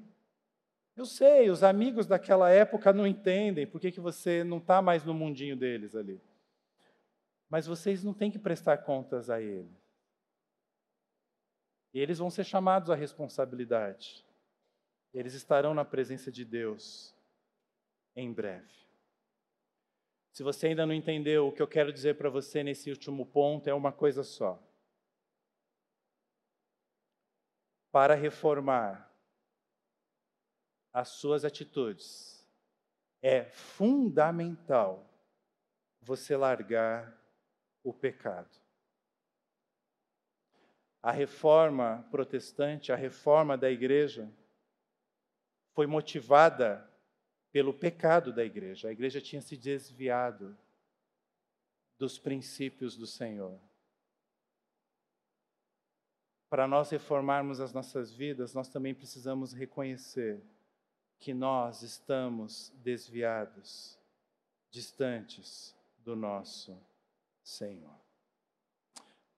Eu 0.95 1.05
sei, 1.05 1.49
os 1.49 1.63
amigos 1.63 2.07
daquela 2.07 2.49
época 2.49 2.91
não 2.91 3.05
entendem 3.05 3.67
por 3.67 3.79
que, 3.79 3.91
que 3.91 3.99
você 3.99 4.43
não 4.43 4.57
está 4.57 4.81
mais 4.81 5.03
no 5.03 5.13
mundinho 5.13 5.55
deles 5.55 5.95
ali. 5.95 6.19
Mas 7.49 7.67
vocês 7.67 8.03
não 8.03 8.13
têm 8.13 8.31
que 8.31 8.39
prestar 8.39 8.79
contas 8.79 9.29
a 9.29 9.39
eles. 9.39 9.71
E 11.93 11.99
eles 11.99 12.17
vão 12.17 12.29
ser 12.29 12.43
chamados 12.43 12.89
à 12.89 12.95
responsabilidade. 12.95 14.25
Eles 15.13 15.33
estarão 15.33 15.73
na 15.73 15.85
presença 15.85 16.31
de 16.31 16.43
Deus 16.43 17.15
em 18.15 18.33
breve. 18.33 18.77
Se 20.31 20.43
você 20.43 20.67
ainda 20.67 20.85
não 20.85 20.93
entendeu, 20.93 21.47
o 21.47 21.51
que 21.51 21.61
eu 21.61 21.67
quero 21.67 21.93
dizer 21.93 22.15
para 22.15 22.29
você 22.29 22.63
nesse 22.63 22.89
último 22.89 23.25
ponto 23.25 23.67
é 23.67 23.73
uma 23.73 23.91
coisa 23.91 24.23
só. 24.23 24.61
Para 27.97 28.13
reformar 28.13 29.11
as 30.93 31.09
suas 31.09 31.43
atitudes, 31.43 32.47
é 33.23 33.45
fundamental 33.45 35.03
você 35.99 36.37
largar 36.37 37.19
o 37.83 37.91
pecado. 37.91 38.55
A 41.01 41.11
reforma 41.11 42.07
protestante, 42.11 42.91
a 42.91 42.95
reforma 42.95 43.57
da 43.57 43.71
igreja, 43.71 44.31
foi 45.73 45.87
motivada 45.87 46.87
pelo 47.51 47.73
pecado 47.73 48.31
da 48.31 48.45
igreja. 48.45 48.89
A 48.89 48.91
igreja 48.91 49.19
tinha 49.19 49.41
se 49.41 49.57
desviado 49.57 50.55
dos 51.97 52.19
princípios 52.19 52.95
do 52.95 53.07
Senhor. 53.07 53.59
Para 56.49 56.67
nós 56.67 56.89
reformarmos 56.89 57.59
as 57.59 57.73
nossas 57.73 58.13
vidas, 58.13 58.53
nós 58.53 58.69
também 58.69 58.93
precisamos 58.93 59.51
reconhecer 59.51 60.41
que 61.19 61.33
nós 61.33 61.81
estamos 61.81 62.71
desviados, 62.83 63.97
distantes 64.71 65.75
do 65.97 66.15
nosso 66.15 66.77
Senhor. 67.43 67.95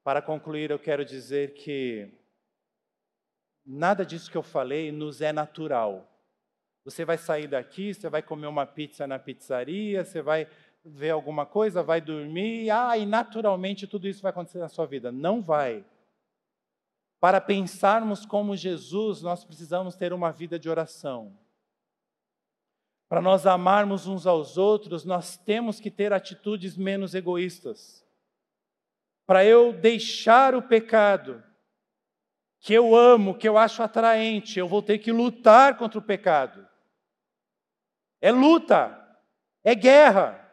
Para 0.03 0.22
concluir, 0.22 0.70
eu 0.70 0.80
quero 0.80 1.03
dizer 1.03 1.53
que 1.53 2.12
nada 3.66 4.05
disso 4.05 4.30
que 4.30 4.38
eu 4.38 4.43
falei 4.43 4.91
nos 4.91 5.22
é 5.22 5.32
natural. 5.32 6.07
Você 6.86 7.03
vai 7.05 7.18
sair 7.18 7.47
daqui, 7.47 7.93
você 7.93 8.10
vai 8.10 8.22
comer 8.22 8.47
uma 8.47 8.66
pizza 8.66 9.05
na 9.05 9.20
pizzaria, 9.20 10.03
você 10.03 10.22
vai 10.22 10.47
ver 10.84 11.10
alguma 11.12 11.45
coisa, 11.45 11.84
vai 11.84 12.01
dormir, 12.01 12.70
ah, 12.70 12.97
e 12.97 13.05
naturalmente 13.05 13.86
tudo 13.86 14.07
isso 14.07 14.22
vai 14.22 14.32
acontecer 14.32 14.60
na 14.60 14.70
sua 14.70 14.86
vida. 14.86 15.12
Não 15.12 15.41
vai. 15.41 15.84
Para 17.20 17.41
pensarmos 17.41 18.26
como 18.26 18.55
Jesus, 18.55 19.22
nós 19.22 19.43
precisamos 19.43 19.95
ter 19.95 20.13
uma 20.13 20.32
vida 20.32 20.57
de 20.57 20.70
oração. 20.70 21.38
Para 23.09 23.22
nós 23.22 23.45
amarmos 23.45 24.07
uns 24.07 24.26
aos 24.28 24.57
outros, 24.57 25.03
nós 25.03 25.36
temos 25.36 25.80
que 25.80 25.89
ter 25.89 26.13
atitudes 26.13 26.78
menos 26.78 27.15
egoístas. 27.15 28.05
Para 29.26 29.43
eu 29.43 29.74
deixar 29.74 30.55
o 30.55 30.61
pecado, 30.61 31.43
que 32.59 32.74
eu 32.74 32.95
amo, 32.95 33.36
que 33.36 33.47
eu 33.47 33.57
acho 33.57 33.82
atraente, 33.82 34.59
eu 34.59 34.67
vou 34.67 34.82
ter 34.82 34.99
que 34.99 35.11
lutar 35.11 35.78
contra 35.78 35.97
o 35.97 36.03
pecado. 36.03 36.67
É 38.22 38.32
luta, 38.32 38.97
é 39.63 39.74
guerra. 39.74 40.45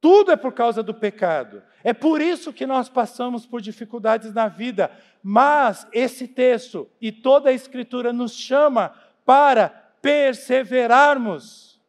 Tudo 0.00 0.32
é 0.32 0.36
por 0.36 0.52
causa 0.52 0.82
do 0.82 0.94
pecado. 0.94 1.62
É 1.82 1.92
por 1.92 2.20
isso 2.20 2.52
que 2.52 2.66
nós 2.66 2.88
passamos 2.88 3.46
por 3.46 3.60
dificuldades 3.60 4.32
na 4.34 4.48
vida. 4.48 4.90
Mas 5.22 5.86
esse 5.92 6.28
texto 6.28 6.88
e 7.00 7.10
toda 7.10 7.50
a 7.50 7.52
Escritura 7.52 8.12
nos 8.12 8.32
chama 8.32 8.94
para 9.24 9.68
perseverarmos, 10.02 11.80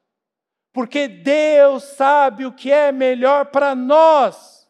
porque 0.73 1.07
Deus 1.07 1.83
sabe 1.83 2.45
o 2.45 2.51
que 2.51 2.71
é 2.71 2.91
melhor 2.91 3.47
para 3.47 3.73
nós. 3.73 4.69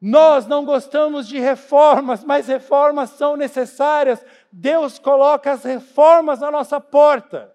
Nós 0.00 0.46
não 0.46 0.64
gostamos 0.64 1.28
de 1.28 1.38
reformas, 1.38 2.24
mas 2.24 2.48
reformas 2.48 3.10
são 3.10 3.36
necessárias. 3.36 4.24
Deus 4.50 4.98
coloca 4.98 5.52
as 5.52 5.62
reformas 5.62 6.40
na 6.40 6.50
nossa 6.50 6.80
porta. 6.80 7.54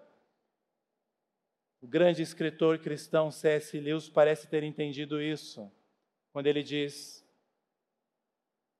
O 1.82 1.88
grande 1.88 2.22
escritor 2.22 2.78
cristão 2.78 3.30
C.S. 3.30 3.78
Lewis 3.78 4.08
parece 4.08 4.48
ter 4.48 4.62
entendido 4.62 5.20
isso, 5.20 5.70
quando 6.36 6.48
ele 6.48 6.62
diz: 6.62 7.26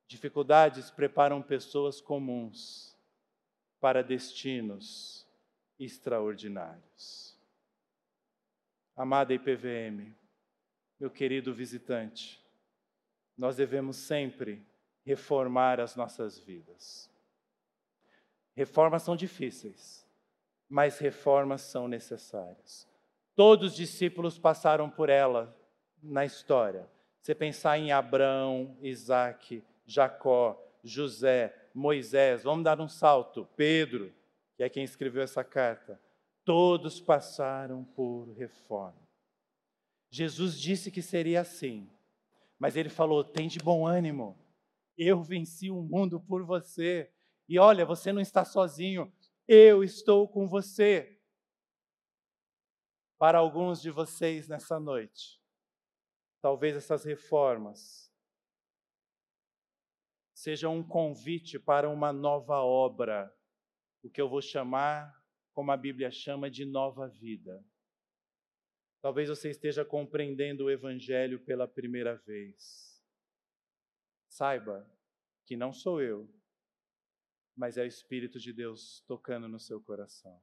dificuldades 0.07 0.91
preparam 0.91 1.41
pessoas 1.41 2.03
comuns 2.03 2.95
para 3.81 4.05
destinos 4.05 5.27
extraordinários. 5.79 7.35
Amada 8.95 9.33
IPVM, 9.33 10.15
meu 11.01 11.11
querido 11.11 11.55
visitante, 11.55 12.45
nós 13.39 13.57
devemos 13.57 13.97
sempre 13.97 14.63
reformar 15.03 15.81
as 15.81 15.97
nossas 15.97 16.39
vidas. 16.39 17.11
Reformas 18.55 19.03
são 19.03 19.17
difíceis, 19.17 20.07
mas 20.69 20.99
reformas 20.99 21.63
são 21.63 21.89
necessárias. 21.89 22.87
Todos 23.35 23.71
os 23.71 23.77
discípulos 23.79 24.39
passaram 24.39 24.91
por 24.91 25.09
ela 25.09 25.59
na 26.03 26.23
história. 26.23 26.95
Você 27.27 27.35
pensar 27.35 27.77
em 27.77 27.91
Abraão, 27.91 28.79
Isaac, 28.81 29.61
Jacó, 29.85 30.65
José, 30.85 31.53
Moisés, 31.75 32.45
vamos 32.45 32.63
dar 32.63 32.81
um 32.81 32.89
salto, 32.89 33.49
Pedro, 33.57 34.15
que 34.57 34.63
é 34.63 34.69
quem 34.69 34.85
escreveu 34.85 35.25
essa 35.25 35.43
carta. 35.43 36.01
Todos 36.45 37.01
passaram 37.01 37.83
por 37.83 38.31
reforma. 38.35 39.03
Jesus 40.09 40.57
disse 40.57 40.89
que 40.89 41.03
seria 41.03 41.41
assim, 41.41 41.91
mas 42.61 42.77
ele 42.77 42.89
falou: 42.89 43.25
tem 43.25 43.49
de 43.49 43.59
bom 43.59 43.85
ânimo, 43.85 44.39
eu 44.97 45.21
venci 45.21 45.69
o 45.69 45.83
mundo 45.83 46.21
por 46.21 46.45
você. 46.45 47.11
E 47.49 47.59
olha, 47.59 47.85
você 47.85 48.13
não 48.13 48.21
está 48.21 48.45
sozinho, 48.45 49.13
eu 49.49 49.83
estou 49.83 50.29
com 50.29 50.47
você. 50.47 51.19
Para 53.19 53.39
alguns 53.39 53.83
de 53.83 53.91
vocês 53.91 54.47
nessa 54.47 54.79
noite, 54.79 55.45
talvez 56.47 56.77
essas 56.77 57.05
reformas 57.05 58.09
sejam 60.33 60.77
um 60.77 60.87
convite 60.87 61.59
para 61.59 61.91
uma 61.91 62.13
nova 62.13 62.59
obra, 62.59 63.37
o 64.01 64.09
que 64.09 64.21
eu 64.21 64.29
vou 64.29 64.41
chamar, 64.41 65.13
como 65.53 65.73
a 65.73 65.77
Bíblia 65.77 66.09
chama, 66.09 66.49
de 66.49 66.65
nova 66.65 67.09
vida. 67.09 67.67
Talvez 69.03 69.29
você 69.29 69.51
esteja 69.51 69.85
compreendendo 69.85 70.67
o 70.67 70.71
Evangelho 70.71 71.41
pela 71.41 71.67
primeira 71.67 72.15
vez. 72.15 73.05
Saiba 74.29 74.89
que 75.47 75.57
não 75.57 75.73
sou 75.73 76.01
eu, 76.01 76.33
mas 77.57 77.77
é 77.77 77.83
o 77.83 77.87
Espírito 77.87 78.39
de 78.39 78.53
Deus 78.53 79.03
tocando 79.09 79.49
no 79.49 79.59
seu 79.59 79.83
coração. 79.83 80.41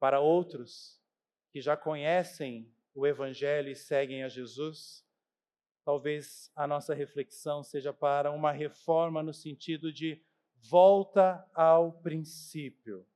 Para 0.00 0.18
outros 0.18 1.00
que 1.52 1.60
já 1.60 1.76
conhecem 1.76 2.73
o 2.94 3.06
Evangelho 3.06 3.68
e 3.68 3.74
seguem 3.74 4.22
a 4.22 4.28
Jesus, 4.28 5.04
talvez 5.84 6.50
a 6.54 6.66
nossa 6.66 6.94
reflexão 6.94 7.62
seja 7.62 7.92
para 7.92 8.30
uma 8.30 8.52
reforma 8.52 9.22
no 9.22 9.34
sentido 9.34 9.92
de 9.92 10.24
volta 10.54 11.44
ao 11.52 11.92
princípio, 12.00 13.06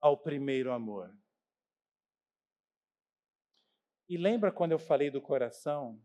ao 0.00 0.18
primeiro 0.18 0.72
amor. 0.72 1.16
E 4.08 4.18
lembra 4.18 4.52
quando 4.52 4.72
eu 4.72 4.78
falei 4.78 5.10
do 5.10 5.22
coração? 5.22 5.98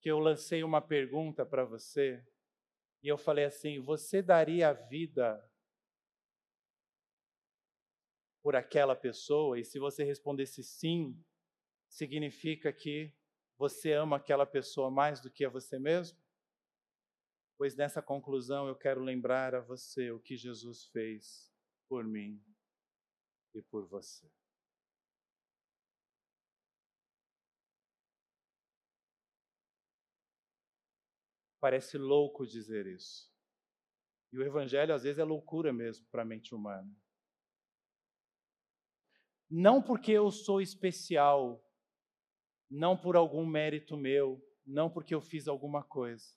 Que 0.00 0.10
eu 0.10 0.18
lancei 0.18 0.62
uma 0.62 0.82
pergunta 0.82 1.46
para 1.46 1.64
você 1.64 2.22
e 3.02 3.08
eu 3.08 3.16
falei 3.16 3.44
assim: 3.44 3.80
você 3.80 4.20
daria 4.20 4.68
a 4.68 4.72
vida 4.72 5.42
por 8.48 8.56
aquela 8.56 8.96
pessoa? 8.96 9.60
E 9.60 9.62
se 9.62 9.78
você 9.78 10.02
respondesse 10.02 10.64
sim, 10.64 11.22
significa 11.86 12.72
que 12.72 13.14
você 13.58 13.92
ama 13.92 14.16
aquela 14.16 14.46
pessoa 14.46 14.90
mais 14.90 15.20
do 15.20 15.30
que 15.30 15.44
a 15.44 15.50
você 15.50 15.78
mesmo? 15.78 16.18
Pois 17.58 17.76
nessa 17.76 18.00
conclusão 18.00 18.66
eu 18.66 18.74
quero 18.74 19.02
lembrar 19.02 19.54
a 19.54 19.60
você 19.60 20.10
o 20.10 20.18
que 20.18 20.34
Jesus 20.34 20.86
fez 20.86 21.52
por 21.90 22.04
mim 22.04 22.42
e 23.54 23.60
por 23.60 23.86
você. 23.86 24.26
Parece 31.60 31.98
louco 31.98 32.46
dizer 32.46 32.86
isso. 32.86 33.30
E 34.32 34.38
o 34.38 34.42
evangelho 34.42 34.94
às 34.94 35.02
vezes 35.02 35.18
é 35.18 35.24
loucura 35.24 35.70
mesmo 35.70 36.06
para 36.06 36.22
a 36.22 36.24
mente 36.24 36.54
humana. 36.54 36.90
Não 39.50 39.82
porque 39.82 40.12
eu 40.12 40.30
sou 40.30 40.60
especial, 40.60 41.64
não 42.70 42.96
por 42.96 43.16
algum 43.16 43.46
mérito 43.46 43.96
meu, 43.96 44.44
não 44.66 44.90
porque 44.90 45.14
eu 45.14 45.20
fiz 45.20 45.48
alguma 45.48 45.82
coisa. 45.82 46.36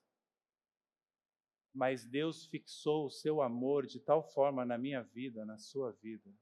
Mas 1.73 2.05
Deus 2.05 2.45
fixou 2.45 3.05
o 3.05 3.11
seu 3.11 3.41
amor 3.41 3.85
de 3.85 3.99
tal 3.99 4.23
forma 4.23 4.65
na 4.65 4.77
minha 4.77 5.01
vida, 5.01 5.45
na 5.45 5.57
sua 5.57 5.91
vida. 5.93 6.33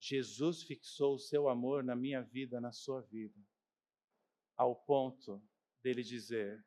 Jesus 0.00 0.62
fixou 0.62 1.14
o 1.14 1.18
seu 1.18 1.48
amor 1.48 1.82
na 1.82 1.96
minha 1.96 2.22
vida, 2.22 2.60
na 2.60 2.70
sua 2.72 3.00
vida, 3.02 3.38
ao 4.56 4.76
ponto 4.76 5.42
dele 5.82 6.02
dizer: 6.02 6.64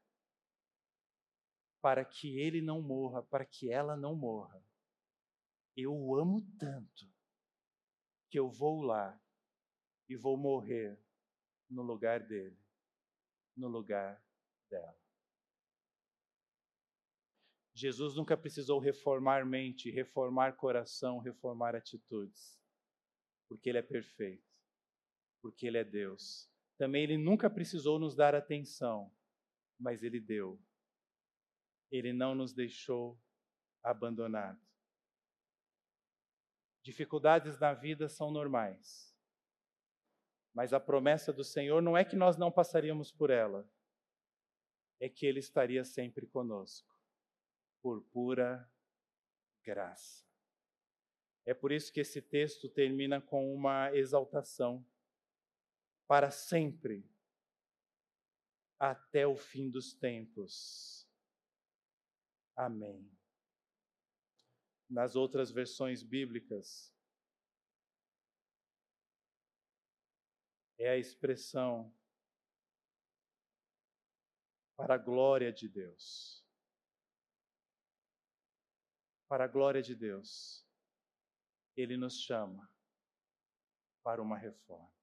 para 1.81 2.03
que 2.05 2.39
ele 2.39 2.61
não 2.61 2.81
morra, 2.81 3.23
para 3.23 3.45
que 3.45 3.71
ela 3.71 3.95
não 3.95 4.15
morra. 4.15 4.63
Eu 5.75 5.95
o 5.95 6.17
amo 6.17 6.41
tanto 6.59 7.10
que 8.31 8.39
eu 8.39 8.49
vou 8.49 8.81
lá 8.81 9.21
e 10.09 10.15
vou 10.15 10.35
morrer 10.35 10.97
no 11.69 11.83
lugar 11.83 12.21
dele, 12.21 12.57
no 13.55 13.67
lugar 13.67 14.19
dela. 14.67 14.97
Jesus 17.75 18.15
nunca 18.15 18.35
precisou 18.35 18.79
reformar 18.79 19.45
mente, 19.45 19.91
reformar 19.91 20.53
coração, 20.53 21.19
reformar 21.19 21.75
atitudes, 21.75 22.59
porque 23.47 23.69
ele 23.69 23.77
é 23.77 23.83
perfeito, 23.83 24.49
porque 25.43 25.67
ele 25.67 25.77
é 25.77 25.83
Deus. 25.83 26.49
Também 26.77 27.03
ele 27.03 27.17
nunca 27.17 27.49
precisou 27.49 27.99
nos 27.99 28.15
dar 28.15 28.33
atenção, 28.33 29.13
mas 29.77 30.01
ele 30.01 30.19
deu 30.19 30.59
ele 31.91 32.13
não 32.13 32.33
nos 32.33 32.53
deixou 32.53 33.19
abandonados. 33.83 34.70
Dificuldades 36.81 37.59
na 37.59 37.73
vida 37.73 38.09
são 38.09 38.31
normais. 38.31 39.15
Mas 40.53 40.73
a 40.73 40.79
promessa 40.79 41.31
do 41.31 41.43
Senhor 41.43 41.81
não 41.81 41.97
é 41.97 42.03
que 42.03 42.15
nós 42.15 42.37
não 42.37 42.51
passaríamos 42.51 43.11
por 43.11 43.29
ela, 43.29 43.69
é 44.99 45.07
que 45.07 45.25
Ele 45.25 45.39
estaria 45.39 45.83
sempre 45.83 46.27
conosco, 46.27 46.93
por 47.81 48.01
pura 48.05 48.69
graça. 49.63 50.25
É 51.45 51.53
por 51.53 51.71
isso 51.71 51.91
que 51.91 52.01
esse 52.01 52.21
texto 52.21 52.69
termina 52.69 53.21
com 53.21 53.53
uma 53.53 53.95
exaltação 53.95 54.85
para 56.07 56.29
sempre, 56.29 57.09
até 58.77 59.25
o 59.25 59.35
fim 59.35 59.69
dos 59.69 59.93
tempos. 59.93 61.07
Amém. 62.55 63.09
Nas 64.91 65.15
outras 65.15 65.49
versões 65.49 66.03
bíblicas, 66.03 66.93
é 70.77 70.89
a 70.89 70.97
expressão 70.97 71.95
para 74.75 74.95
a 74.95 74.97
glória 74.97 75.53
de 75.53 75.69
Deus. 75.69 76.45
Para 79.29 79.45
a 79.45 79.47
glória 79.47 79.81
de 79.81 79.95
Deus, 79.95 80.67
Ele 81.77 81.95
nos 81.95 82.19
chama 82.19 82.69
para 84.03 84.21
uma 84.21 84.37
reforma. 84.37 85.00